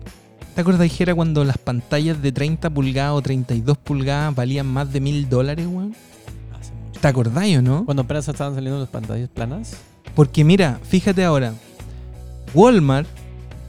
¿Te 0.55 0.61
acordáis, 0.61 0.93
Jera, 0.93 1.15
cuando 1.15 1.43
las 1.45 1.57
pantallas 1.57 2.21
de 2.21 2.31
30 2.31 2.69
pulgadas 2.69 3.13
o 3.13 3.21
32 3.21 3.77
pulgadas 3.77 4.35
valían 4.35 4.67
más 4.67 4.91
de 4.91 4.99
mil 4.99 5.29
dólares, 5.29 5.65
weón? 5.67 5.95
¿Te 6.99 7.07
acordáis 7.07 7.59
o 7.59 7.61
no? 7.61 7.85
Cuando 7.85 8.03
apenas 8.03 8.27
estaban 8.27 8.55
saliendo 8.55 8.79
las 8.79 8.89
pantallas 8.89 9.29
planas. 9.29 9.77
Porque 10.15 10.43
mira, 10.43 10.79
fíjate 10.83 11.23
ahora, 11.23 11.53
Walmart, 12.53 13.07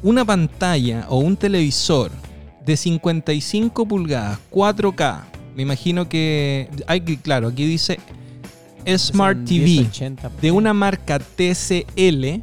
una 0.02 0.24
pantalla 0.24 1.06
o 1.08 1.18
un 1.18 1.36
televisor 1.36 2.10
de 2.64 2.76
55 2.76 3.86
pulgadas, 3.86 4.38
4K, 4.50 5.22
me 5.56 5.62
imagino 5.62 6.08
que, 6.08 6.68
hay 6.86 7.00
que, 7.00 7.18
claro, 7.18 7.48
aquí 7.48 7.64
dice 7.66 7.98
Smart 8.96 9.44
TV 9.44 9.66
1080p. 9.90 10.40
de 10.40 10.50
una 10.50 10.72
marca 10.74 11.18
TCL, 11.18 12.42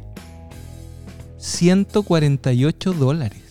148 1.38 2.92
dólares. 2.92 3.42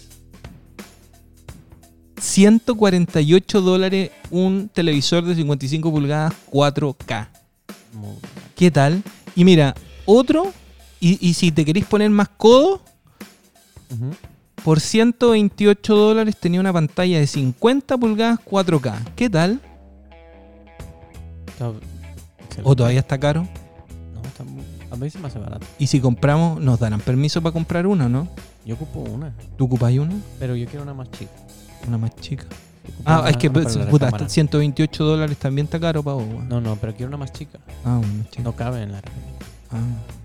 148 2.20 3.62
dólares 3.62 4.12
un 4.32 4.70
televisor 4.74 5.24
de 5.24 5.36
55 5.36 5.92
pulgadas 5.92 6.34
4K. 6.52 7.28
Muy- 7.94 8.16
¿Qué 8.56 8.72
tal? 8.72 9.04
Y 9.36 9.44
mira, 9.46 9.76
otro, 10.06 10.52
y, 11.00 11.18
y 11.26 11.34
si 11.36 11.52
te 11.52 11.64
queréis 11.64 11.86
poner 11.86 12.10
más 12.10 12.30
codo. 12.30 12.82
Por 14.68 14.82
128 14.82 15.96
dólares 15.96 16.36
tenía 16.36 16.60
una 16.60 16.74
pantalla 16.74 17.20
de 17.20 17.26
50 17.26 17.98
pulgadas 17.98 18.38
4K. 18.44 18.96
¿Qué 19.16 19.30
tal? 19.30 19.62
Está. 21.48 21.72
¿O 22.64 22.76
todavía 22.76 23.00
está 23.00 23.18
caro? 23.18 23.48
No, 24.14 24.22
está 24.28 24.44
muy- 24.44 24.66
a 24.92 24.96
mí 24.98 25.10
se 25.10 25.20
me 25.20 25.28
hace 25.30 25.40
barato. 25.40 25.66
Y 25.80 25.88
si 25.88 26.02
compramos, 26.02 26.60
nos 26.60 26.82
darán 26.82 27.00
permiso 27.00 27.42
para 27.42 27.54
comprar 27.54 27.88
uno, 27.88 28.10
¿no? 28.10 28.28
Yo 28.66 28.76
ocupo 28.76 29.00
una, 29.10 29.32
¿Tú 29.58 29.64
ocupáis 29.64 30.00
una? 30.00 30.16
pero 30.38 30.54
yo 30.58 30.66
quiero 30.66 30.84
una 30.84 30.94
más 30.94 31.10
chica. 31.12 31.32
Una 31.88 31.98
más 31.98 32.14
chica. 32.18 32.44
Yo 32.84 32.90
ocupo 32.94 33.04
Ah, 33.10 33.20
una- 33.22 33.30
es 33.30 33.38
que 33.38 33.48
una 33.48 33.54
pues, 33.54 33.66
para 33.68 33.86
la 33.86 33.90
puta, 33.90 34.06
recámara. 34.08 34.26
hasta 34.26 34.34
128 34.34 35.06
dólares 35.06 35.38
también 35.38 35.64
está 35.68 35.80
caro, 35.80 36.04
pavo. 36.04 36.18
weón. 36.24 36.50
No, 36.50 36.60
no, 36.60 36.76
pero 36.76 36.94
quiero 36.94 37.08
una 37.08 37.18
más 37.18 37.32
chica. 37.32 37.58
Ah, 37.86 38.00
una 38.00 38.08
más 38.18 38.30
chica. 38.32 38.44
No 38.44 38.54
cabe 38.54 38.84
en 38.84 38.92
la 38.92 39.00
recámara. 39.00 39.32
Ah. 39.72 40.17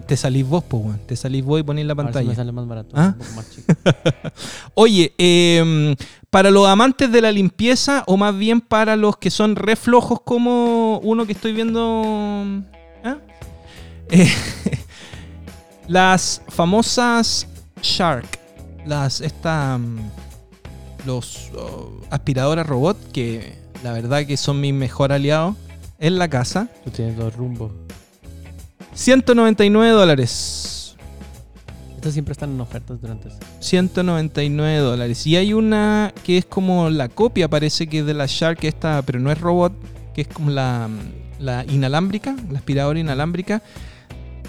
Te- 0.00 0.16
salís 0.16 0.46
vos, 0.46 0.64
pues, 0.64 0.82
weón. 0.84 1.00
Te 1.06 1.16
salís 1.16 1.44
vos 1.44 1.60
y 1.60 1.62
ponés 1.62 1.84
la 1.86 1.92
A 1.92 1.94
ver 1.96 2.06
si 2.06 2.12
pantalla. 2.12 2.28
me 2.30 2.34
sale 2.36 2.52
más 2.52 2.66
barato. 2.66 2.90
Ah. 2.94 3.14
Un 3.18 3.24
poco 3.24 3.30
más 3.36 3.50
chica. 3.50 3.76
Oye, 4.74 5.12
em, 5.18 5.94
para 6.30 6.50
los 6.50 6.66
amantes 6.66 7.10
de 7.12 7.20
la 7.20 7.30
limpieza, 7.32 8.04
o 8.06 8.16
más 8.16 8.36
bien 8.36 8.60
para 8.60 8.96
los 8.96 9.16
que 9.16 9.30
son 9.30 9.56
re 9.56 9.76
flojos 9.76 10.20
como 10.24 10.98
uno 11.00 11.26
que 11.26 11.32
estoy 11.32 11.52
viendo. 11.52 12.02
¿ah? 13.04 13.16
Eh, 14.14 14.28
las 15.88 16.42
famosas 16.48 17.46
Shark. 17.82 18.38
Las. 18.86 19.20
Esta. 19.20 19.78
mm, 19.78 19.98
Los 21.06 21.50
oh, 21.56 22.00
aspiradoras 22.10 22.66
robot, 22.66 22.96
que 23.12 23.56
la 23.82 23.92
verdad 23.92 24.24
que 24.26 24.36
son 24.36 24.60
mi 24.60 24.72
mejor 24.72 25.12
aliado 25.12 25.56
en 25.98 26.18
la 26.18 26.28
casa. 26.28 26.68
Tú 26.84 26.90
tienes 26.90 27.16
dos 27.16 27.34
rumbos. 27.34 27.72
199 28.94 29.90
dólares. 29.92 30.96
Estas 31.94 32.12
siempre 32.14 32.32
están 32.32 32.50
en 32.50 32.60
ofertas 32.60 33.00
durante... 33.00 33.28
199 33.60 34.78
dólares. 34.78 35.26
Y 35.26 35.36
hay 35.36 35.52
una 35.52 36.12
que 36.24 36.38
es 36.38 36.44
como 36.44 36.90
la 36.90 37.08
copia, 37.08 37.48
parece 37.48 37.86
que 37.86 38.00
es 38.00 38.06
de 38.06 38.14
la 38.14 38.26
Shark 38.26 38.64
esta, 38.64 39.02
pero 39.02 39.20
no 39.20 39.30
es 39.30 39.40
robot, 39.40 39.72
que 40.14 40.22
es 40.22 40.28
como 40.28 40.50
la, 40.50 40.88
la 41.38 41.64
inalámbrica, 41.64 42.34
la 42.50 42.58
aspiradora 42.58 42.98
inalámbrica. 42.98 43.62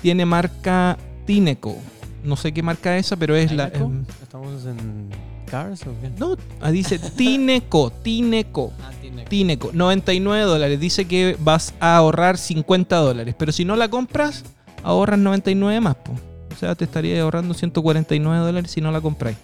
Tiene 0.02 0.26
marca 0.26 0.98
Tineco. 1.26 1.78
No 2.24 2.36
sé 2.38 2.54
qué 2.54 2.64
marca 2.64 2.98
es 2.98 3.08
esa, 3.08 3.18
pero 3.18 3.36
es 3.36 3.52
la... 3.52 3.68
Em, 3.68 4.06
¿Estamos 4.24 4.66
en 4.66 5.10
Cars 5.54 5.84
o 5.84 5.94
qué? 6.02 6.10
no, 6.18 6.36
ah, 6.62 6.72
dice 6.72 6.98
Tineco, 6.98 7.92
Tineco. 7.92 8.74
Ah, 8.82 8.89
tiene... 9.00 9.24
Tineco, 9.26 9.70
99 9.72 10.46
dólares. 10.46 10.80
Dice 10.80 11.06
que 11.06 11.38
vas 11.39 11.76
a 11.80 11.98
ahorrar 11.98 12.39
50 12.39 12.96
dólares. 12.96 13.36
Pero 13.38 13.52
si 13.52 13.63
no 13.63 13.76
la 13.76 13.88
compras, 13.88 14.44
ahorras 14.82 15.20
99 15.20 15.80
más. 15.80 15.94
po. 15.94 16.13
O 16.52 16.58
sea, 16.60 16.74
te 16.74 16.86
estaría 16.86 17.22
ahorrando 17.22 17.54
149 17.54 18.44
dólares 18.44 18.72
si 18.72 18.82
no 18.82 18.92
la 18.92 19.00
compráis. 19.00 19.38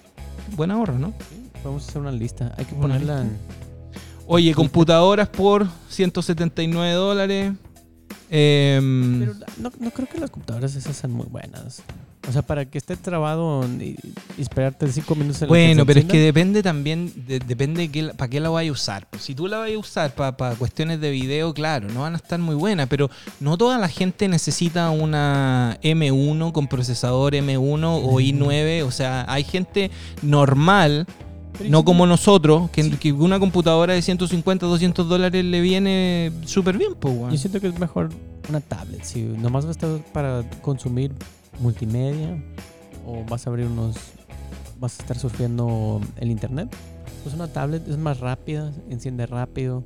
Buen 0.56 0.72
ahorro, 0.72 0.98
¿no? 0.98 1.14
Vamos 1.64 1.86
a 1.86 1.90
hacer 1.90 2.02
una 2.02 2.12
lista. 2.12 2.56
Hay 2.58 2.66
que 2.66 2.74
ponerla 2.74 3.22
en... 3.22 3.38
Oye, 4.26 4.56
computadoras 4.56 5.30
por 5.30 5.68
179 5.90 6.92
dólares. 6.94 7.54
Em, 8.32 9.20
Pero 9.20 9.34
no, 9.60 9.72
no 9.80 9.92
creo 9.92 10.10
que 10.10 10.18
las 10.18 10.32
computadoras 10.32 10.76
esas 10.76 10.96
sean 10.96 11.14
muy 11.14 11.28
buenas. 11.28 11.84
O 12.30 12.32
sea, 12.32 12.44
para 12.44 12.64
que 12.66 12.78
esté 12.78 12.96
trabado 12.96 13.66
y, 13.80 13.96
y 14.38 14.42
esperarte 14.42 14.88
cinco 14.92 15.16
minutos 15.16 15.42
en 15.42 15.48
bueno, 15.48 15.84
pero 15.86 16.00
es 16.00 16.06
que 16.06 16.20
depende 16.20 16.62
también, 16.62 17.12
de- 17.28 17.40
depende 17.40 17.82
de 17.82 17.90
qué, 17.90 18.04
para 18.16 18.30
qué 18.30 18.40
la 18.40 18.50
vayas 18.50 18.70
a 18.70 18.74
usar. 18.74 19.08
Pues 19.10 19.24
si 19.24 19.34
tú 19.34 19.48
la 19.48 19.58
vayas 19.58 19.78
a 19.78 19.80
usar 19.80 20.14
para 20.14 20.56
cuestiones 20.56 21.02
de 21.02 21.10
video, 21.10 21.54
claro, 21.56 21.88
no 21.90 22.02
van 22.02 22.14
a 22.14 22.18
estar 22.18 22.38
muy 22.40 22.54
buenas, 22.56 22.88
pero 22.88 23.10
no 23.40 23.58
toda 23.58 23.80
la 23.80 23.90
gente 23.90 24.28
necesita 24.28 24.92
una 24.92 25.80
M1 25.82 26.52
con 26.52 26.68
procesador 26.68 27.34
M1 27.34 27.84
o 27.84 27.98
Ujú. 27.98 28.20
i9. 28.20 28.84
O 28.84 28.92
sea, 28.92 29.26
hay 29.28 29.44
gente 29.44 29.90
normal, 30.22 31.08
no 31.68 31.84
como 31.84 32.06
nosotros, 32.06 32.70
que, 32.70 32.84
Sí. 32.84 32.92
que 32.92 33.12
una 33.12 33.40
computadora 33.40 33.94
de 33.94 34.02
150, 34.02 34.66
200 34.68 35.10
dólares 35.10 35.44
le 35.44 35.62
viene 35.62 36.32
súper 36.46 36.78
bien, 36.78 36.94
pues. 37.00 37.16
Yo 37.32 37.38
siento 37.38 37.60
que 37.60 37.68
es 37.68 37.80
mejor 37.80 38.10
una 38.50 38.62
tablet. 38.62 39.04
Si 39.04 39.22
nomás 39.24 39.66
va 39.66 39.70
a 39.70 39.72
estar 39.72 39.90
para 40.14 40.44
consumir 40.62 41.12
multimedia 41.60 42.42
o 43.06 43.24
vas 43.26 43.46
a 43.46 43.50
abrir 43.50 43.68
unos... 43.68 43.96
Vas 44.80 44.98
a 44.98 45.04
estar 45.04 45.18
surfeando 45.18 46.00
el 46.18 46.32
internet. 46.32 46.74
Pues 47.24 47.36
una 47.36 47.48
tablet 47.48 47.86
es 47.88 47.98
más 47.98 48.20
rápida, 48.22 48.72
enciende 48.90 49.26
rápido, 49.26 49.84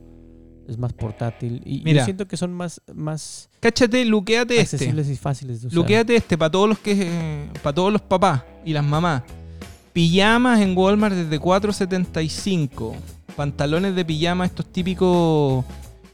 es 0.68 0.78
más 0.78 0.94
portátil. 0.94 1.62
Y 1.66 1.82
Mira. 1.84 2.02
yo 2.02 2.06
siento 2.06 2.28
que 2.28 2.38
son 2.38 2.54
más, 2.54 2.80
más 2.94 3.50
Cáchate, 3.60 4.06
luqueate 4.06 4.60
este. 4.60 4.76
accesibles 4.76 5.10
y 5.10 5.16
fáciles 5.16 5.62
de 5.62 5.68
usar. 5.68 5.78
Luquéate 5.78 6.16
este 6.16 6.38
para 6.38 6.52
todos 6.52 6.70
los 6.70 6.78
que 6.78 7.50
para 7.64 7.74
todos 7.74 7.92
los 7.92 8.02
papás 8.02 8.44
y 8.64 8.74
las 8.74 8.84
mamás. 8.84 9.24
Pijamas 9.94 10.60
en 10.60 10.78
Walmart 10.78 11.16
desde 11.16 11.40
4.75. 11.40 12.94
Pantalones 13.36 13.96
de 13.96 14.06
pijama 14.06 14.46
estos 14.46 14.66
típicos 14.66 15.66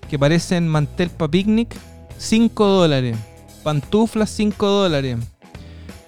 que 0.10 0.17
parecen 0.17 0.67
mantel 0.67 1.10
para 1.10 1.32
picnic, 1.32 1.76
5 2.17 2.65
dólares. 2.65 3.17
Pantuflas, 3.63 4.30
5 4.30 4.65
dólares. 4.67 5.17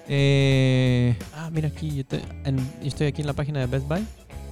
Eh, 0.08 1.16
Ah, 1.34 1.50
mira 1.52 1.68
aquí, 1.68 1.94
yo, 1.96 2.04
te- 2.04 2.22
en- 2.44 2.58
yo 2.80 2.88
estoy 2.88 3.06
aquí 3.06 3.20
en 3.22 3.26
la 3.26 3.32
página 3.32 3.60
de 3.60 3.66
Best 3.66 3.86
Buy. 3.88 4.04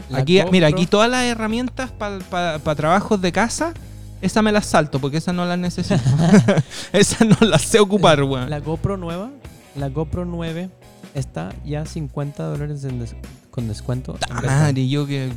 La 0.09 0.19
aquí, 0.19 0.41
mira, 0.51 0.69
aquí 0.69 0.87
todas 0.87 1.11
las 1.11 1.25
herramientas 1.25 1.91
para 1.93 2.75
trabajos 2.75 3.21
de 3.21 3.31
casa, 3.33 3.73
esa 4.23 4.43
me 4.43 4.53
las 4.53 4.67
salto 4.67 4.99
porque 5.01 5.19
esas 5.19 5.35
no 5.35 5.45
las 5.45 5.59
necesito. 5.59 6.01
esas 6.93 7.27
no 7.27 7.37
las 7.47 7.63
sé 7.63 7.79
ocupar, 7.81 8.23
weón. 8.23 8.51
La 8.51 8.61
GoPro 8.61 8.97
nueva, 8.97 9.31
la 9.77 9.89
GoPro 9.89 10.25
9 10.25 10.69
está 11.15 11.55
ya 11.65 11.85
50 11.87 12.45
dólares 12.45 12.83
des- 12.83 13.15
con 13.51 13.69
descuento. 13.69 14.17
Madre, 14.45 14.89
yo 14.89 15.07
que 15.07 15.29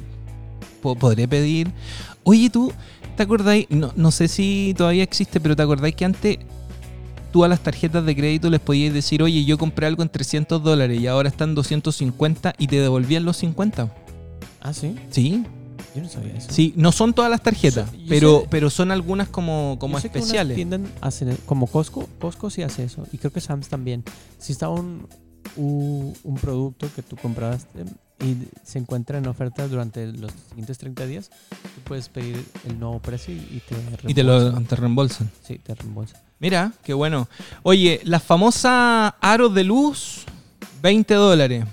po- 0.82 0.96
podré 0.96 1.28
pedir. 1.28 1.72
Oye, 2.24 2.50
tú, 2.50 2.72
¿Te 3.18 3.22
acordáis? 3.22 3.68
No, 3.70 3.92
no 3.96 4.10
sé 4.10 4.28
si 4.28 4.74
todavía 4.76 5.04
existe, 5.04 5.40
pero 5.40 5.56
¿te 5.56 5.62
acordáis 5.62 5.94
que 5.94 6.04
antes 6.04 6.40
tú 7.34 7.44
a 7.44 7.50
las 7.50 7.60
tarjetas 7.62 8.06
de 8.06 8.16
crédito 8.16 8.50
les 8.50 8.62
podías 8.62 8.94
decir, 8.94 9.22
oye, 9.22 9.44
yo 9.44 9.58
compré 9.58 9.88
algo 9.88 10.04
en 10.04 10.08
300 10.10 10.64
dólares 10.64 11.02
y 11.02 11.08
ahora 11.08 11.28
están 11.28 11.56
250 11.56 12.54
y 12.58 12.68
te 12.68 12.80
devolvían 12.80 13.26
los 13.26 13.36
50? 13.38 13.94
Ah, 14.62 14.72
sí. 14.74 14.96
Sí, 15.10 15.44
Yo 15.96 16.02
no 16.04 16.08
sabía 16.10 16.34
eso. 16.36 16.48
sí. 16.52 16.74
No 16.78 16.92
son 16.94 17.14
todas 17.14 17.30
las 17.30 17.42
tarjetas, 17.44 17.92
yo 17.92 17.98
pero, 18.08 18.40
sé- 18.42 18.48
pero 18.50 18.70
son 18.70 18.92
algunas 18.92 19.28
como, 19.28 19.78
como 19.80 19.96
Yo 19.98 20.02
sé 20.02 20.10
que 20.10 20.20
unas 20.20 20.30
especiales. 20.30 20.88
hacen, 21.02 21.38
como 21.46 21.68
Costco, 21.68 22.08
Costco 22.20 22.50
sí 22.50 22.62
hace 22.62 22.84
eso. 22.86 23.06
Y 23.12 23.18
creo 23.18 23.32
que 23.34 23.42
Sam's 23.42 23.68
también. 23.68 24.04
Si 24.40 24.54
está 24.54 24.70
un, 24.70 25.08
un 25.58 26.38
producto 26.40 26.88
que 26.96 27.02
tú 27.02 27.16
compraste 27.18 27.84
y 28.24 28.38
se 28.64 28.80
encuentra 28.80 29.18
en 29.18 29.28
oferta 29.28 29.68
durante 29.68 30.08
los 30.14 30.32
siguientes 30.50 30.78
30 30.78 31.06
días, 31.08 31.30
tú 31.50 31.82
puedes 31.84 32.10
pedir 32.10 32.42
el 32.68 32.80
nuevo 32.80 33.00
precio 33.00 33.34
y, 33.34 33.62
te 33.68 33.76
Y 34.08 34.14
te 34.14 34.24
lo 34.24 34.38
reembolsan. 34.40 34.66
te 34.66 34.76
reembolsan. 34.76 35.32
Sí, 35.46 35.58
te 35.60 35.76
reembolsan. 35.76 36.22
Mira, 36.44 36.74
qué 36.84 36.94
bueno. 36.94 37.30
Oye, 37.64 38.02
la 38.04 38.20
famosa 38.20 39.08
aros 39.22 39.56
de 39.56 39.64
luz, 39.64 40.26
20 40.82 41.14
dólares. 41.14 41.64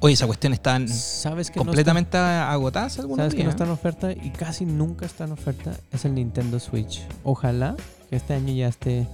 Oye, 0.00 0.14
esa 0.14 0.26
cuestión 0.26 0.52
está 0.52 0.84
¿Sabes 0.88 1.48
que 1.48 1.58
completamente 1.60 2.18
agotada 2.18 2.86
no 2.86 2.88
está, 2.88 3.02
algunos 3.02 3.18
¿Sabes 3.22 3.34
que 3.36 3.44
no 3.44 3.50
está 3.50 3.64
en 3.64 3.70
oferta 3.70 4.10
y 4.10 4.30
casi 4.30 4.66
nunca 4.66 5.06
está 5.06 5.24
en 5.26 5.30
oferta? 5.32 5.74
Es 5.92 6.04
el 6.04 6.16
Nintendo 6.16 6.58
Switch. 6.58 7.02
Ojalá 7.22 7.76
que 8.10 8.16
este 8.16 8.34
año 8.34 8.52
ya 8.52 8.66
esté... 8.66 9.06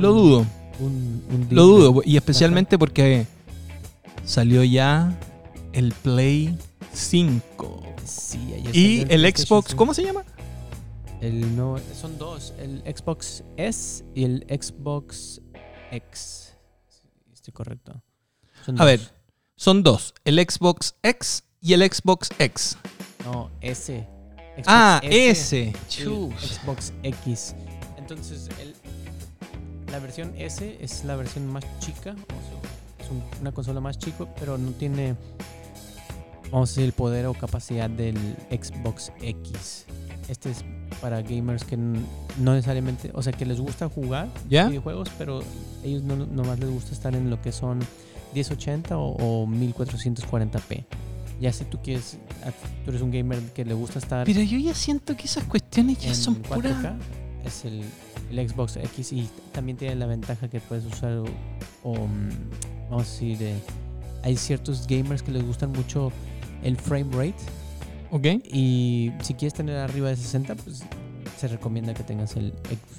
Lo 0.00 0.12
un- 0.12 0.18
dudo, 0.18 0.46
Un, 0.80 1.22
un 1.30 1.46
lo 1.50 1.62
dudo. 1.66 2.02
Y 2.04 2.16
especialmente 2.16 2.76
porque 2.78 3.26
salió 4.24 4.64
ya 4.64 5.16
el 5.72 5.92
Play 5.92 6.58
5. 6.92 7.82
Sí, 8.04 8.40
ayer 8.56 8.74
Y 8.76 9.06
el 9.08 9.22
Xbox, 9.22 9.68
5. 9.68 9.76
¿cómo 9.76 9.94
se 9.94 10.02
llama? 10.02 10.24
El 11.20 11.56
no, 11.56 11.76
son 12.00 12.16
dos, 12.18 12.54
el 12.58 12.80
Xbox 12.86 13.42
S 13.56 14.04
y 14.14 14.24
el 14.24 14.46
Xbox 14.48 15.40
X. 15.90 16.54
Estoy 17.32 17.52
correcto. 17.52 18.00
Son 18.64 18.76
A 18.76 18.84
dos. 18.84 18.86
ver, 18.86 19.00
son 19.56 19.82
dos, 19.82 20.14
el 20.24 20.38
Xbox 20.38 20.94
X 21.02 21.42
y 21.60 21.72
el 21.72 21.82
Xbox 21.92 22.28
X. 22.38 22.76
No, 23.24 23.50
S. 23.60 24.06
Xbox 24.56 24.64
Ah, 24.68 25.00
S. 25.02 25.72
Xbox 25.88 26.92
X. 27.02 27.54
Entonces, 27.96 28.48
el, 28.60 28.74
la 29.90 29.98
versión 29.98 30.32
S 30.36 30.78
es 30.80 31.04
la 31.04 31.16
versión 31.16 31.46
más 31.48 31.64
chica. 31.80 32.12
o 32.12 32.14
sea, 32.14 33.04
es 33.04 33.10
un- 33.10 33.24
una 33.40 33.50
consola 33.52 33.80
más 33.80 33.98
chico, 33.98 34.28
pero 34.38 34.56
no 34.56 34.70
tiene, 34.72 35.16
vamos 36.52 36.70
a 36.70 36.72
decir, 36.72 36.84
el 36.84 36.92
poder 36.92 37.26
o 37.26 37.34
capacidad 37.34 37.90
del 37.90 38.16
Xbox 38.50 39.10
X. 39.20 39.84
Este 40.28 40.50
es 40.50 40.64
para 41.00 41.22
gamers 41.22 41.64
que 41.64 41.76
no 41.76 42.54
necesariamente, 42.54 43.10
o 43.14 43.22
sea, 43.22 43.32
que 43.32 43.46
les 43.46 43.60
gusta 43.60 43.88
jugar 43.88 44.28
¿Ya? 44.48 44.68
videojuegos, 44.68 45.08
pero 45.16 45.40
ellos 45.82 46.02
no 46.02 46.16
nomás 46.16 46.58
les 46.58 46.70
gusta 46.70 46.92
estar 46.92 47.14
en 47.14 47.30
lo 47.30 47.40
que 47.40 47.52
son 47.52 47.80
1080 48.34 48.98
o, 48.98 49.16
o 49.16 49.46
1440p. 49.46 50.84
Ya 51.40 51.52
si 51.52 51.64
tú 51.64 51.78
quieres, 51.82 52.18
tú 52.84 52.90
eres 52.90 53.00
un 53.00 53.10
gamer 53.10 53.40
que 53.52 53.64
le 53.64 53.72
gusta 53.72 54.00
estar 54.00 54.26
Pero 54.26 54.42
yo 54.42 54.58
ya 54.58 54.74
siento 54.74 55.16
que 55.16 55.24
esas 55.24 55.44
cuestiones 55.44 55.98
ya 55.98 56.14
son 56.14 56.42
4K, 56.42 56.54
puras. 56.54 56.96
es 57.44 57.64
el, 57.64 57.84
el 58.30 58.48
Xbox 58.48 58.76
X 58.76 59.12
y 59.12 59.28
también 59.52 59.78
tiene 59.78 59.94
la 59.94 60.06
ventaja 60.06 60.48
que 60.48 60.60
puedes 60.60 60.84
usar, 60.84 61.12
o, 61.12 61.24
o, 61.84 61.94
mm, 61.94 62.28
vamos 62.90 63.06
a 63.06 63.10
decir, 63.10 63.42
eh, 63.42 63.54
hay 64.24 64.36
ciertos 64.36 64.86
gamers 64.86 65.22
que 65.22 65.30
les 65.30 65.44
gustan 65.44 65.70
mucho 65.70 66.10
el 66.64 66.76
frame 66.76 67.10
rate 67.12 67.36
Ok. 68.10 68.26
y 68.52 69.12
si 69.22 69.34
quieres 69.34 69.54
tener 69.54 69.76
arriba 69.76 70.08
de 70.08 70.16
60, 70.16 70.54
pues 70.56 70.82
se 71.38 71.46
recomienda 71.46 71.94
que 71.94 72.02
tengas 72.02 72.34
el 72.36 72.52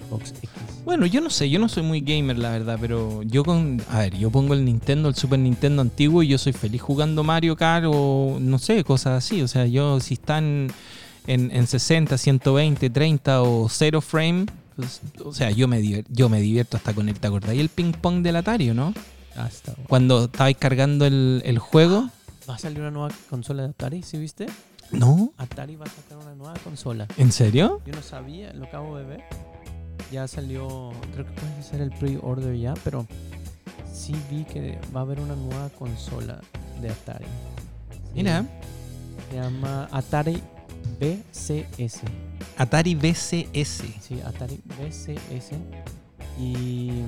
Xbox 0.08 0.32
X. 0.32 0.50
Bueno, 0.86 1.06
yo 1.06 1.20
no 1.20 1.30
sé, 1.30 1.50
yo 1.50 1.60
no 1.60 1.68
soy 1.68 1.84
muy 1.84 2.00
gamer, 2.02 2.38
la 2.38 2.52
verdad, 2.52 2.78
pero 2.80 3.22
yo 3.24 3.44
con. 3.44 3.82
A 3.90 4.00
ver, 4.00 4.16
yo 4.18 4.30
pongo 4.32 4.54
el 4.54 4.64
Nintendo, 4.64 5.10
el 5.10 5.16
Super 5.16 5.40
Nintendo 5.40 5.82
antiguo 5.82 6.24
y 6.24 6.28
yo 6.30 6.38
soy 6.38 6.54
feliz 6.54 6.82
jugando 6.82 7.24
Mario 7.24 7.56
Kart 7.58 7.86
o 7.90 8.38
no 8.40 8.58
sé, 8.60 8.84
cosas 8.86 9.26
así. 9.26 9.42
O 9.42 9.48
sea, 9.48 9.66
yo 9.66 10.00
si 10.00 10.14
están 10.14 10.70
en, 11.28 11.52
en 11.52 11.68
60, 11.68 12.18
120, 12.18 12.90
30 12.90 13.42
o 13.42 13.68
0 13.68 14.00
frame, 14.02 14.46
pues, 14.78 15.02
o 15.26 15.34
sea, 15.34 15.52
yo 15.52 15.68
me, 15.68 15.82
diver- 15.82 16.06
yo 16.10 16.30
me 16.30 16.40
divierto 16.40 16.78
hasta 16.78 16.94
con 16.94 17.10
el. 17.10 17.20
¿Te 17.20 17.28
acordáis 17.28 17.60
el 17.60 17.68
ping-pong 17.70 18.22
del 18.22 18.38
Atari, 18.38 18.68
no? 18.74 18.94
Hasta 19.36 19.74
Cuando 19.90 20.26
estabais 20.26 20.56
cargando 20.58 21.06
el, 21.06 21.42
el 21.46 21.60
juego. 21.60 22.10
Va 22.50 22.56
a 22.56 22.60
salir 22.60 22.80
una 22.80 22.92
nueva 22.92 23.10
consola 23.30 23.64
de 23.64 23.70
Atari, 23.70 24.02
¿sí 24.02 24.18
viste? 24.18 24.46
¿No? 24.92 25.34
Atari 25.38 25.76
va 25.76 25.86
a 25.86 25.90
sacar 25.90 26.18
una 26.18 26.34
nueva 26.36 26.54
consola. 26.64 27.08
¿En 27.18 27.32
serio? 27.32 27.82
Yo 27.86 27.94
no 27.94 28.02
sabía, 28.02 28.54
lo 28.54 28.66
acabo 28.66 28.98
de 28.98 29.06
ver. 29.06 29.24
Ya 30.12 30.28
salió, 30.28 30.92
creo 31.14 31.26
que 31.26 31.32
puede 31.34 31.64
ser 31.64 31.82
el 31.82 31.92
pre-order 31.92 32.56
ya, 32.58 32.74
pero 32.84 33.06
sí 33.94 34.16
vi 34.32 34.44
que 34.46 34.80
va 34.96 35.02
a 35.02 35.04
haber 35.04 35.20
una 35.20 35.36
nueva 35.36 35.70
consola 35.70 36.40
de 36.82 36.90
Atari. 36.90 37.26
Sí, 37.92 38.00
Mira, 38.16 38.46
Se 39.30 39.36
llama 39.36 39.88
Atari 39.92 40.42
BCS. 41.00 42.02
Atari 42.58 42.96
BCS. 42.96 43.84
Sí, 44.02 44.20
Atari 44.26 44.60
BCS. 44.66 45.52
Y. 46.40 47.04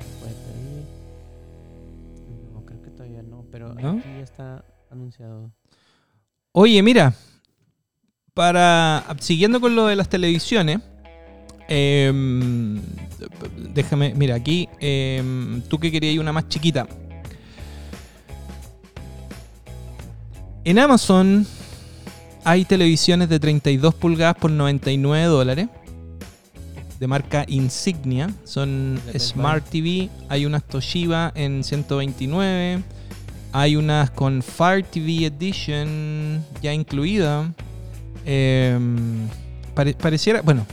¿se 0.00 0.18
puede 0.20 0.34
pedir? 0.34 0.84
No, 2.52 2.64
creo 2.66 2.82
que 2.82 2.90
todavía 2.90 3.22
no, 3.22 3.44
pero 3.50 3.72
¿No? 3.74 3.90
aquí 3.92 4.08
ya 4.08 4.22
está 4.24 4.64
anunciado. 4.94 5.50
Oye, 6.52 6.82
mira, 6.82 7.14
para 8.32 9.04
siguiendo 9.20 9.60
con 9.60 9.76
lo 9.76 9.86
de 9.86 9.96
las 9.96 10.08
televisiones, 10.08 10.80
em, 11.68 12.80
déjame, 13.74 14.14
mira, 14.14 14.36
aquí, 14.36 14.68
em, 14.80 15.60
tú 15.62 15.78
que 15.78 15.90
querías 15.90 16.18
una 16.18 16.32
más 16.32 16.48
chiquita. 16.48 16.86
En 20.64 20.78
Amazon 20.78 21.46
hay 22.44 22.64
televisiones 22.64 23.28
de 23.28 23.38
32 23.38 23.94
pulgadas 23.94 24.36
por 24.36 24.50
99 24.50 25.26
dólares. 25.26 25.68
De 27.00 27.06
marca 27.06 27.44
Insignia. 27.48 28.32
Son 28.44 28.98
Smart 29.18 29.68
TV. 29.68 30.08
Hay 30.28 30.46
unas 30.46 30.64
Toshiba 30.64 31.32
en 31.34 31.64
129. 31.64 32.82
Hay 33.56 33.76
unas 33.76 34.10
con 34.10 34.42
Fire 34.42 34.84
TV 34.84 35.26
Edition 35.26 36.44
ya 36.60 36.72
incluida. 36.74 37.52
Em, 38.26 39.28
pare- 39.74 39.94
pareciera, 39.94 40.42
bueno, 40.42 40.66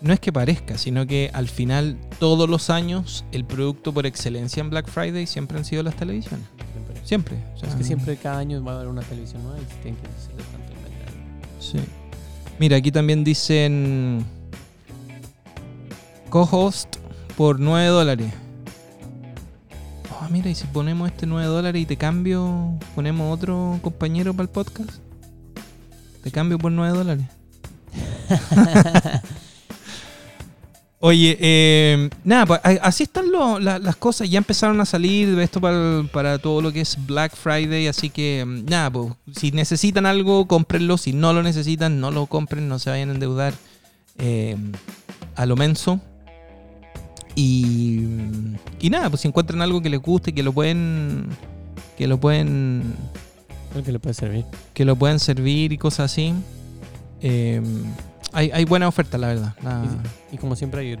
no 0.00 0.12
es 0.14 0.18
que 0.20 0.32
parezca, 0.32 0.78
sino 0.78 1.06
que 1.06 1.30
al 1.34 1.48
final 1.48 1.98
todos 2.18 2.48
los 2.48 2.70
años 2.70 3.24
el 3.32 3.44
producto 3.44 3.92
por 3.92 4.06
excelencia 4.06 4.62
en 4.62 4.70
Black 4.70 4.88
Friday 4.88 5.26
siempre 5.26 5.58
han 5.58 5.64
sido 5.66 5.82
las 5.82 5.94
televisiones. 5.94 6.46
Siempre. 6.72 7.00
Siempre. 7.04 7.36
o 7.54 7.58
sea, 7.58 7.68
Es 7.68 7.74
que 7.74 7.84
siempre 7.84 8.16
cada 8.16 8.38
año 8.38 8.64
va 8.64 8.72
a 8.72 8.76
haber 8.76 8.88
una 8.88 9.02
televisión 9.02 9.42
nueva 9.42 9.58
y 9.60 9.64
tienen 9.82 10.00
que 10.00 10.08
de 10.08 10.42
tanto 10.44 10.72
inventario. 10.72 11.20
Sí. 11.60 11.78
Mira, 12.58 12.76
aquí 12.78 12.90
también 12.90 13.24
dicen 13.24 14.24
co-host 16.30 16.96
por 17.36 17.60
9 17.60 17.88
dólares. 17.88 18.32
Ah, 20.22 20.28
mira, 20.30 20.48
y 20.48 20.54
si 20.54 20.68
ponemos 20.68 21.10
este 21.10 21.26
9 21.26 21.48
dólares 21.48 21.82
y 21.82 21.84
te 21.84 21.96
cambio, 21.96 22.78
ponemos 22.94 23.34
otro 23.34 23.80
compañero 23.82 24.32
para 24.32 24.44
el 24.44 24.50
podcast. 24.50 24.92
Te 26.22 26.30
cambio 26.30 26.58
por 26.58 26.70
9 26.70 26.96
dólares. 26.96 27.26
Oye, 31.00 31.36
eh, 31.40 32.08
nada, 32.22 32.46
pues, 32.46 32.60
así 32.82 33.02
están 33.02 33.32
las 33.32 33.96
cosas. 33.96 34.30
Ya 34.30 34.38
empezaron 34.38 34.80
a 34.80 34.84
salir 34.84 35.36
esto 35.40 35.60
para, 35.60 36.38
todo 36.38 36.62
lo 36.62 36.72
que 36.72 36.82
es 36.82 36.96
Black 37.04 37.34
Friday. 37.34 37.88
Así 37.88 38.08
que, 38.08 38.44
mm, 38.46 38.66
nada, 38.66 38.92
pues, 38.92 39.14
si 39.34 39.50
necesitan 39.50 40.06
algo, 40.06 40.46
cómprenlo. 40.46 40.98
Si 40.98 41.12
no 41.12 41.32
lo 41.32 41.42
necesitan, 41.42 41.98
no 41.98 42.12
lo 42.12 42.26
compren. 42.26 42.68
No 42.68 42.78
se 42.78 42.90
vayan 42.90 43.10
a 43.10 43.14
endeudar 43.14 43.54
eh, 44.18 44.56
a 45.34 45.46
lo 45.46 45.56
menso. 45.56 46.00
Y, 47.34 48.06
y 48.80 48.90
nada, 48.90 49.08
pues 49.10 49.22
si 49.22 49.28
encuentran 49.28 49.62
algo 49.62 49.80
que 49.80 49.88
les 49.90 50.00
guste, 50.00 50.32
que 50.32 50.42
lo 50.42 50.52
pueden. 50.52 51.26
Que 51.96 52.06
lo 52.06 52.18
pueden. 52.20 52.94
Creo 53.72 53.82
que 53.84 53.92
le 53.92 53.98
puede 53.98 54.14
servir. 54.14 54.44
Que 54.74 54.84
lo 54.84 54.96
pueden 54.96 55.18
servir 55.18 55.72
y 55.72 55.78
cosas 55.78 56.12
así. 56.12 56.34
eh, 57.20 57.62
hay, 58.34 58.50
hay 58.50 58.64
buena 58.64 58.88
oferta, 58.88 59.18
la 59.18 59.28
verdad. 59.28 59.54
La- 59.62 59.84
Y 60.30 60.36
como 60.38 60.56
siempre 60.56 60.80
hay, 60.80 60.96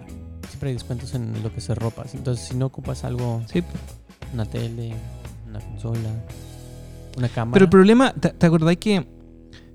siempre 0.48 0.68
hay 0.70 0.74
descuentos 0.74 1.14
en 1.14 1.42
lo 1.42 1.52
que 1.54 1.60
se 1.60 1.74
ropa. 1.74 2.04
Entonces, 2.12 2.46
si 2.46 2.54
no 2.54 2.66
ocupas 2.66 3.04
algo, 3.04 3.42
sí, 3.52 3.62
una 4.34 4.44
tele, 4.46 4.92
una 5.48 5.60
consola, 5.60 6.10
una 7.16 7.28
cámara. 7.28 7.54
Pero 7.54 7.64
el 7.64 7.70
problema, 7.70 8.12
¿te, 8.14 8.30
te 8.30 8.46
acordáis 8.46 8.78
que 8.78 9.06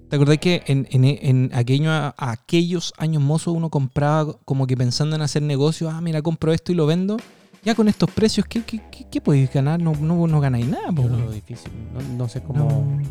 ¿Te 0.09 0.15
acordás 0.15 0.37
que 0.37 0.63
en, 0.67 0.87
en, 0.91 1.03
en 1.05 1.51
aquello- 1.53 2.13
aquellos 2.17 2.93
años 2.97 3.21
mozos 3.21 3.53
uno 3.55 3.69
compraba 3.69 4.37
como 4.45 4.65
que 4.67 4.77
pensando 4.77 5.15
en 5.15 5.21
hacer 5.21 5.41
negocio? 5.43 5.89
Ah, 5.89 5.99
mira, 6.01 6.21
compro 6.21 6.53
esto 6.53 6.71
y 6.71 6.75
lo 6.75 6.85
vendo. 6.85 7.17
Ya 7.65 7.75
con 7.75 7.89
estos 7.89 8.09
precios, 8.11 8.45
¿qué, 8.47 8.61
qué, 8.63 8.79
qué, 8.89 9.05
qué 9.11 9.19
podéis 9.19 9.51
ganar? 9.51 9.81
No, 9.81 9.91
no, 9.93 10.25
no 10.27 10.39
ganáis 10.39 10.65
nada. 10.67 10.91
po. 10.93 11.03
Veo 11.03 11.29
difícil. 11.31 11.71
No, 11.93 12.01
no 12.17 12.29
sé 12.29 12.41
cómo. 12.41 12.59
No. 12.69 13.01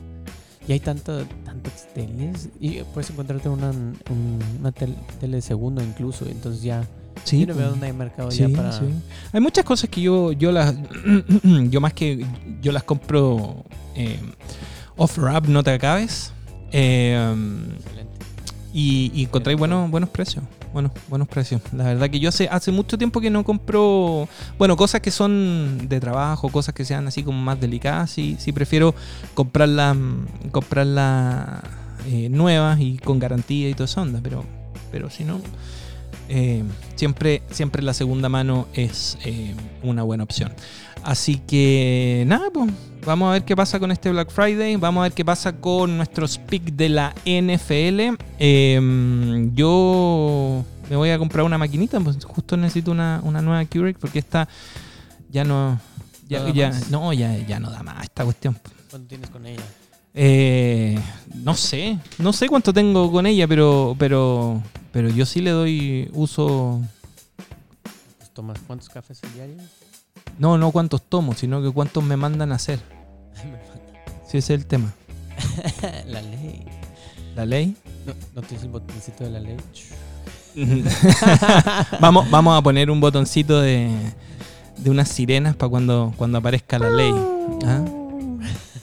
Y 0.66 0.72
hay 0.72 0.80
tantas 0.80 1.26
tantas 1.44 1.86
teles. 1.92 2.48
Y 2.60 2.80
puedes 2.94 3.10
encontrarte 3.10 3.48
una, 3.50 3.70
un- 3.70 4.38
una 4.60 4.72
tel- 4.72 4.96
tele 5.20 5.36
de 5.36 5.42
segundo 5.42 5.82
incluso. 5.82 6.24
Entonces 6.26 6.62
ya. 6.62 6.82
Sí, 7.24 7.40
yo 7.40 7.46
no 7.48 7.54
veo 7.54 7.70
dónde 7.70 7.86
hay 7.88 7.92
mercado 7.92 8.30
Sí, 8.30 8.38
ya 8.38 8.48
para. 8.56 8.72
sí. 8.72 8.84
Hay 9.32 9.40
muchas 9.40 9.64
cosas 9.64 9.90
que 9.90 10.00
yo, 10.00 10.32
yo 10.32 10.50
las. 10.50 10.74
yo 11.70 11.80
más 11.82 11.92
que. 11.92 12.24
Yo 12.62 12.72
las 12.72 12.84
compro. 12.84 13.64
eh, 13.94 14.18
off-wrap, 14.96 15.46
no 15.48 15.62
te 15.62 15.72
acabes. 15.72 16.32
Eh, 16.72 17.34
y, 18.72 19.10
y 19.14 19.24
encontráis 19.24 19.58
buenos, 19.58 19.90
buenos 19.90 20.10
precios. 20.10 20.44
Buenos, 20.72 20.92
buenos 21.08 21.28
precios. 21.28 21.62
La 21.72 21.84
verdad 21.84 22.10
que 22.10 22.20
yo 22.20 22.28
hace, 22.28 22.48
hace 22.50 22.70
mucho 22.70 22.98
tiempo 22.98 23.22
que 23.22 23.30
no 23.30 23.44
compro. 23.44 24.28
Bueno, 24.58 24.76
cosas 24.76 25.00
que 25.00 25.10
son 25.10 25.88
de 25.88 26.00
trabajo, 26.00 26.50
cosas 26.50 26.74
que 26.74 26.84
sean 26.84 27.06
así 27.06 27.22
como 27.22 27.40
más 27.40 27.58
delicadas. 27.58 28.10
Sí, 28.10 28.36
sí 28.38 28.52
prefiero 28.52 28.94
comprarlas 29.32 29.96
comprarlas 30.50 31.62
eh, 32.08 32.28
nuevas 32.28 32.78
y 32.78 32.98
con 32.98 33.18
garantía 33.18 33.70
y 33.70 33.72
toda 33.72 33.86
esa 33.86 34.02
onda. 34.02 34.20
Pero, 34.22 34.44
pero 34.92 35.08
si 35.08 35.24
no. 35.24 35.40
Eh, 36.28 36.62
siempre, 36.94 37.42
siempre 37.50 37.82
la 37.82 37.94
segunda 37.94 38.28
mano 38.28 38.66
es 38.74 39.18
eh, 39.24 39.54
una 39.82 40.02
buena 40.02 40.24
opción. 40.24 40.52
Así 41.02 41.38
que 41.38 42.24
nada, 42.26 42.50
pues 42.52 42.70
vamos 43.04 43.28
a 43.28 43.32
ver 43.32 43.44
qué 43.44 43.54
pasa 43.54 43.78
con 43.78 43.92
este 43.92 44.10
Black 44.10 44.30
Friday. 44.30 44.76
Vamos 44.76 45.00
a 45.00 45.02
ver 45.04 45.12
qué 45.12 45.24
pasa 45.24 45.52
con 45.56 45.96
nuestros 45.96 46.38
picks 46.38 46.76
de 46.76 46.88
la 46.88 47.14
NFL. 47.24 48.16
Eh, 48.38 49.50
yo 49.54 50.64
me 50.90 50.96
voy 50.96 51.10
a 51.10 51.18
comprar 51.18 51.44
una 51.44 51.58
maquinita, 51.58 52.00
pues 52.00 52.24
justo 52.24 52.56
necesito 52.56 52.90
una, 52.90 53.20
una 53.22 53.40
nueva 53.40 53.64
Keurig 53.64 53.98
porque 53.98 54.18
esta 54.18 54.48
ya 55.30 55.44
no. 55.44 55.80
Ya, 56.28 56.40
no, 56.90 57.12
ya, 57.12 57.38
ya 57.46 57.60
no 57.60 57.70
da 57.70 57.84
más 57.84 58.02
esta 58.02 58.24
cuestión. 58.24 58.58
¿Cuánto 58.90 59.06
tienes 59.06 59.30
con 59.30 59.46
ella? 59.46 59.62
Eh, 60.18 60.98
no 61.34 61.54
sé, 61.54 61.98
no 62.16 62.32
sé 62.32 62.48
cuánto 62.48 62.72
tengo 62.72 63.12
con 63.12 63.26
ella, 63.26 63.46
pero, 63.46 63.94
pero, 63.98 64.62
pero 64.90 65.10
yo 65.10 65.26
sí 65.26 65.42
le 65.42 65.50
doy 65.50 66.10
uso. 66.14 66.80
Tomas 68.32 68.58
cuántos 68.66 68.88
cafés 68.88 69.22
al 69.24 69.34
diario? 69.34 69.56
No, 70.38 70.56
no 70.56 70.70
cuántos 70.70 71.02
tomo, 71.02 71.34
sino 71.34 71.62
que 71.62 71.70
cuántos 71.70 72.02
me 72.02 72.16
mandan 72.16 72.50
a 72.52 72.56
hacer. 72.56 72.80
Si 74.26 74.38
ese 74.38 74.54
es 74.54 74.60
el 74.60 74.66
tema. 74.66 74.92
la 76.08 76.20
ley. 76.20 76.64
La 77.36 77.46
ley. 77.46 77.76
No, 78.04 78.12
no 78.34 78.42
tienes 78.42 78.64
el 78.64 78.70
botoncito 78.70 79.22
de 79.22 79.30
la 79.30 79.38
ley. 79.38 79.56
vamos, 82.00 82.28
vamos 82.28 82.58
a 82.58 82.62
poner 82.62 82.90
un 82.90 83.00
botoncito 83.00 83.60
de, 83.60 83.88
de 84.78 84.90
unas 84.90 85.08
sirenas 85.08 85.54
para 85.54 85.70
cuando, 85.70 86.12
cuando 86.16 86.38
aparezca 86.38 86.76
la 86.80 86.90
ley. 86.90 87.12
¿ah? 87.66 87.84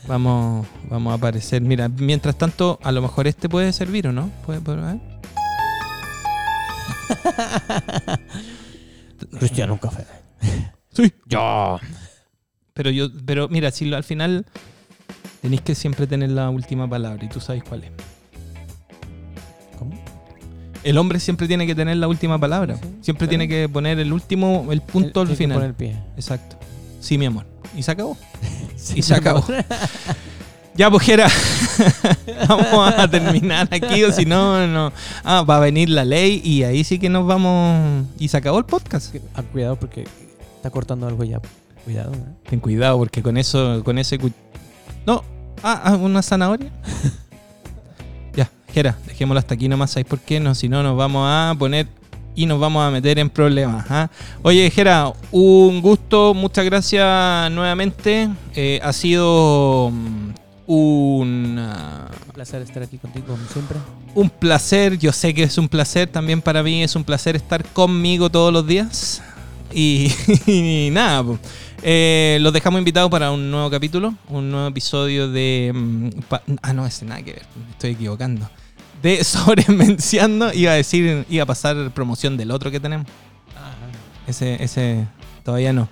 Vamos, 0.08 0.68
vamos 0.90 1.12
a 1.12 1.16
aparecer. 1.16 1.62
Mira, 1.62 1.88
mientras 1.90 2.36
tanto, 2.38 2.78
a 2.84 2.92
lo 2.92 3.02
mejor 3.02 3.28
este 3.28 3.48
puede 3.50 3.72
servir 3.72 4.08
o 4.08 4.12
no. 4.12 4.30
¿Puede, 4.46 4.60
ver? 4.60 4.98
Cristiano, 9.40 9.74
un 9.74 9.80
café. 9.80 10.06
Sí. 10.92 11.12
Yo. 11.26 11.80
Pero 12.74 12.90
yo, 12.90 13.08
pero 13.26 13.48
mira, 13.50 13.72
si 13.72 13.86
lo- 13.86 13.96
al 13.98 14.04
final 14.04 14.46
tenéis 15.42 15.62
que 15.62 15.76
siempre 15.76 16.08
tener 16.08 16.32
la 16.32 16.50
última 16.50 16.90
palabra 16.90 17.24
y 17.24 17.30
tú 17.30 17.40
sabes 17.40 17.64
cuál 17.64 17.84
es. 17.86 17.92
¿Cómo? 19.80 19.94
El 20.84 20.98
hombre 20.98 21.20
siempre 21.20 21.48
tiene 21.48 21.66
que 21.66 21.76
tener 21.76 21.98
la 21.98 22.08
última 22.08 22.38
palabra. 22.40 22.76
Sí, 22.76 22.82
siempre 23.02 23.28
claro. 23.28 23.30
tiene 23.30 23.48
que 23.48 23.70
poner 23.70 24.00
el 24.00 24.12
último, 24.12 24.68
el 24.72 24.82
punto 24.82 25.22
al 25.22 25.28
Tienes 25.28 25.38
que 25.38 25.44
final. 25.44 25.56
poner 25.58 25.70
el 25.70 25.76
pie. 25.76 25.98
Exacto. 26.18 26.58
Sí, 27.00 27.18
mi 27.18 27.26
amor. 27.26 27.46
Y 27.76 27.84
se 27.84 27.92
acabó. 27.92 28.18
Sí, 28.76 28.94
Y 29.00 29.02
se 29.02 29.16
acabó. 29.16 29.44
Ya, 30.76 30.90
pues, 30.90 31.04
Jera, 31.04 31.28
vamos 32.50 32.94
a 32.98 33.08
terminar 33.08 33.68
aquí, 33.70 34.04
o 34.06 34.12
si 34.12 34.26
no, 34.26 34.66
no. 34.66 34.92
Ah, 35.24 35.44
va 35.44 35.58
a 35.58 35.60
venir 35.60 35.88
la 35.88 36.04
ley 36.04 36.42
y 36.44 36.64
ahí 36.64 36.84
sí 36.84 36.98
que 36.98 37.10
nos 37.10 37.28
vamos. 37.28 38.08
Y 38.18 38.28
se 38.28 38.38
acabó 38.38 38.58
el 38.58 38.66
podcast. 38.66 39.16
Ah, 39.36 39.44
cuidado 39.44 39.76
porque 39.76 40.06
está 40.56 40.72
cortando 40.72 41.08
algo 41.08 41.24
ya. 41.24 41.40
Cuidado. 41.84 42.12
¿eh? 42.14 42.50
Ten 42.50 42.60
cuidado, 42.60 42.98
porque 42.98 43.22
con 43.22 43.38
eso, 43.38 43.84
con 43.84 44.00
ese. 44.00 44.18
No, 45.06 45.24
ah, 45.62 45.82
ah, 45.84 45.96
una 45.96 46.24
zanahoria. 46.24 46.72
ya, 48.36 48.50
Jera, 48.74 48.98
dejémoslo 49.06 49.38
hasta 49.38 49.54
aquí 49.54 49.70
nomás. 49.70 49.92
¿Sabes 49.92 50.08
por 50.08 50.22
qué? 50.22 50.40
No, 50.40 50.56
si 50.56 50.70
no, 50.70 50.82
nos 50.82 50.98
vamos 50.98 51.24
a 51.30 51.54
poner 51.60 51.88
y 52.36 52.46
nos 52.46 52.60
vamos 52.60 52.84
a 52.86 52.92
meter 52.92 53.20
en 53.20 53.30
problemas. 53.30 53.86
¿ah? 53.90 54.10
Oye, 54.42 54.70
Jera, 54.72 55.12
un 55.32 55.82
gusto, 55.82 56.34
muchas 56.34 56.66
gracias 56.66 57.52
nuevamente. 57.52 58.30
Eh, 58.56 58.80
ha 58.84 58.92
sido 58.94 59.92
mm, 59.92 60.30
un. 60.68 61.58
ah, 61.60 62.10
placer 62.34 62.62
estar 62.64 62.82
aquí 62.84 62.98
contigo 62.98 63.28
como 63.28 63.46
siempre. 63.48 63.78
un 64.16 64.30
placer, 64.30 64.98
yo 64.98 65.12
sé 65.12 65.34
que 65.34 65.44
es 65.44 65.58
un 65.58 65.70
placer 65.70 66.08
también 66.08 66.42
para 66.42 66.64
mí, 66.64 66.82
es 66.84 66.96
un 66.96 67.04
placer 67.04 67.36
estar 67.36 67.64
conmigo 67.66 68.30
todos 68.30 68.52
los 68.52 68.66
días. 68.66 69.22
Y, 69.74 70.12
y 70.48 70.90
nada. 70.92 71.24
Eh, 71.86 72.38
los 72.42 72.54
dejamos 72.54 72.80
invitados 72.80 73.12
para 73.12 73.32
un 73.32 73.52
nuevo 73.52 73.70
capítulo, 73.70 74.14
un 74.30 74.50
nuevo 74.50 74.68
episodio 74.68 75.28
de... 75.30 75.72
mm, 75.74 76.10
pa- 76.30 76.42
ah, 76.62 76.74
no, 76.74 76.86
ese 76.86 77.06
nada 77.06 77.22
que 77.22 77.34
ver, 77.34 77.42
me 77.56 77.72
estoy 77.72 77.92
equivocando. 77.92 78.50
De 79.04 79.24
Sobremenciando, 79.24 80.52
iba 80.54 80.72
a 80.72 80.76
decir, 80.76 81.26
iba 81.30 81.44
a 81.44 81.46
pasar 81.46 81.92
promoción 81.92 82.38
del 82.38 82.50
otro 82.52 82.72
que 82.72 82.80
tenemos. 82.80 83.06
Ese, 84.26 84.64
ese 84.64 85.06
todavía 85.44 85.74
no. 85.74 85.90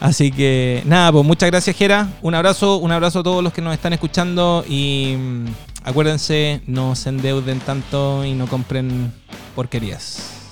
Así 0.00 0.32
que 0.32 0.82
nada, 0.84 1.12
pues 1.12 1.24
muchas 1.24 1.48
gracias 1.48 1.76
Jera. 1.76 2.08
Un 2.20 2.34
abrazo, 2.34 2.78
un 2.78 2.90
abrazo 2.90 3.20
a 3.20 3.22
todos 3.22 3.44
los 3.44 3.52
que 3.52 3.62
nos 3.62 3.72
están 3.72 3.92
escuchando 3.92 4.64
y 4.68 5.14
mm, 5.16 5.46
acuérdense, 5.84 6.60
no 6.66 6.96
se 6.96 7.10
endeuden 7.10 7.60
tanto 7.60 8.24
y 8.24 8.32
no 8.32 8.48
compren 8.48 9.12
porquerías. 9.54 10.50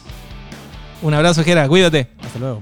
Un 1.03 1.15
abrazo 1.15 1.43
Jera, 1.43 1.67
cuídate. 1.67 2.09
Hasta 2.23 2.39
luego. 2.39 2.61